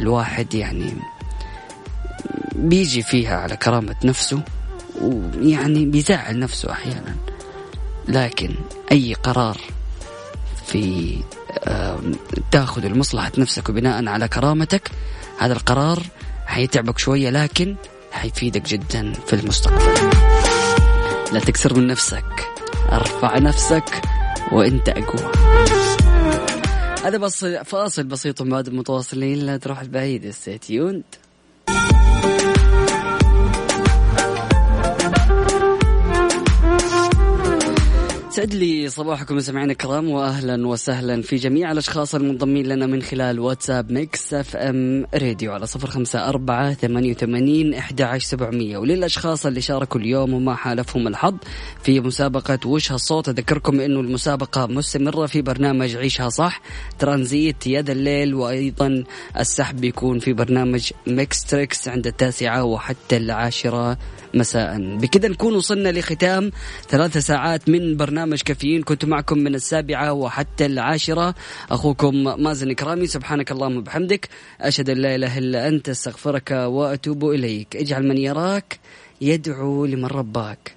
الواحد 0.00 0.54
يعني 0.54 0.92
بيجي 2.54 3.02
فيها 3.02 3.36
على 3.36 3.56
كرامة 3.56 3.96
نفسه 4.04 4.42
ويعني 5.00 5.84
بيزعل 5.84 6.38
نفسه 6.38 6.72
أحيانا. 6.72 7.16
لكن 8.08 8.54
أي 8.92 9.14
قرار 9.14 9.56
في 10.66 11.16
تأخذ 12.50 12.86
لمصلحة 12.86 13.32
نفسك 13.38 13.68
وبناء 13.68 14.08
على 14.08 14.28
كرامتك 14.28 14.90
هذا 15.38 15.52
القرار 15.52 16.02
حيتعبك 16.46 16.98
شوية 16.98 17.30
لكن 17.30 17.76
حيفيدك 18.12 18.62
جدا 18.62 19.12
في 19.26 19.32
المستقبل. 19.32 20.10
لا 21.32 21.40
تكسر 21.40 21.74
من 21.74 21.86
نفسك 21.86 22.48
أرفع 22.92 23.38
نفسك 23.38 24.02
وانت 24.52 24.88
اقوى 24.88 25.32
هذا 27.06 27.18
بس 27.18 27.44
فاصل 27.44 28.04
بسيط 28.04 28.42
بعد 28.42 28.70
متواصلين 28.70 29.38
لا 29.38 29.56
تروح 29.56 29.80
البعيد 29.80 30.30
ستيوند 30.30 31.04
سعد 38.36 38.54
لي 38.54 38.88
صباحكم 38.88 39.40
سمعنا 39.40 39.72
الكرام 39.72 40.10
واهلا 40.10 40.66
وسهلا 40.66 41.22
في 41.22 41.36
جميع 41.36 41.72
الأشخاص 41.72 42.14
المنضمين 42.14 42.66
لنا 42.66 42.86
من 42.86 43.02
خلال 43.02 43.40
واتساب 43.40 43.92
Mix 43.92 44.34
FM 44.34 45.06
Radio 45.14 45.52
على 45.52 45.66
صفر 45.66 45.90
خمسة 45.90 46.28
أربعة 46.28 46.74
ثمانية 46.74 47.10
وثمانين 47.10 47.74
إحدى 47.74 48.02
عشر 48.02 48.26
سبعمية. 48.26 48.78
وللأشخاص 48.78 49.46
اللي 49.46 49.60
شاركوا 49.60 50.00
اليوم 50.00 50.34
وما 50.34 50.54
حالفهم 50.54 51.06
الحظ 51.06 51.34
في 51.82 52.00
مسابقة 52.00 52.58
وش 52.66 52.92
هالصوت 52.92 53.28
أذكركم 53.28 53.80
إنه 53.80 54.00
المسابقة 54.00 54.66
مستمرة 54.66 55.26
في 55.26 55.42
برنامج 55.42 55.96
عيشها 55.96 56.28
صح 56.28 56.60
ترانزيت 56.98 57.66
يد 57.66 57.90
الليل 57.90 58.34
وأيضا 58.34 59.04
السحب 59.38 59.76
بيكون 59.76 60.18
في 60.18 60.32
برنامج 60.32 60.90
Mix 61.06 61.44
Tracks 61.44 61.88
عند 61.88 62.06
التاسعة 62.06 62.64
وحتى 62.64 63.16
العاشرة. 63.16 63.98
مساء. 64.36 64.96
بكذا 64.96 65.28
نكون 65.28 65.54
وصلنا 65.54 65.88
لختام 65.88 66.50
ثلاثة 66.88 67.20
ساعات 67.20 67.68
من 67.68 67.96
برنامج 67.96 68.42
كافيين. 68.42 68.82
كنت 68.82 69.04
معكم 69.04 69.38
من 69.38 69.54
السابعة 69.54 70.12
وحتى 70.12 70.66
العاشرة. 70.66 71.34
أخوكم 71.70 72.14
مازن 72.42 72.70
إكرامي. 72.70 73.06
سبحانك 73.06 73.52
اللهم 73.52 73.76
وبحمدك. 73.76 74.28
أشهد 74.60 74.90
أن 74.90 74.96
لا 74.96 75.14
إله 75.14 75.38
إلا 75.38 75.68
أنت 75.68 75.88
أستغفرك 75.88 76.50
وأتوب 76.50 77.30
إليك. 77.30 77.76
اجعل 77.76 78.08
من 78.08 78.18
يراك 78.18 78.78
يدعو 79.20 79.86
لمن 79.86 80.06
رباك. 80.06 80.76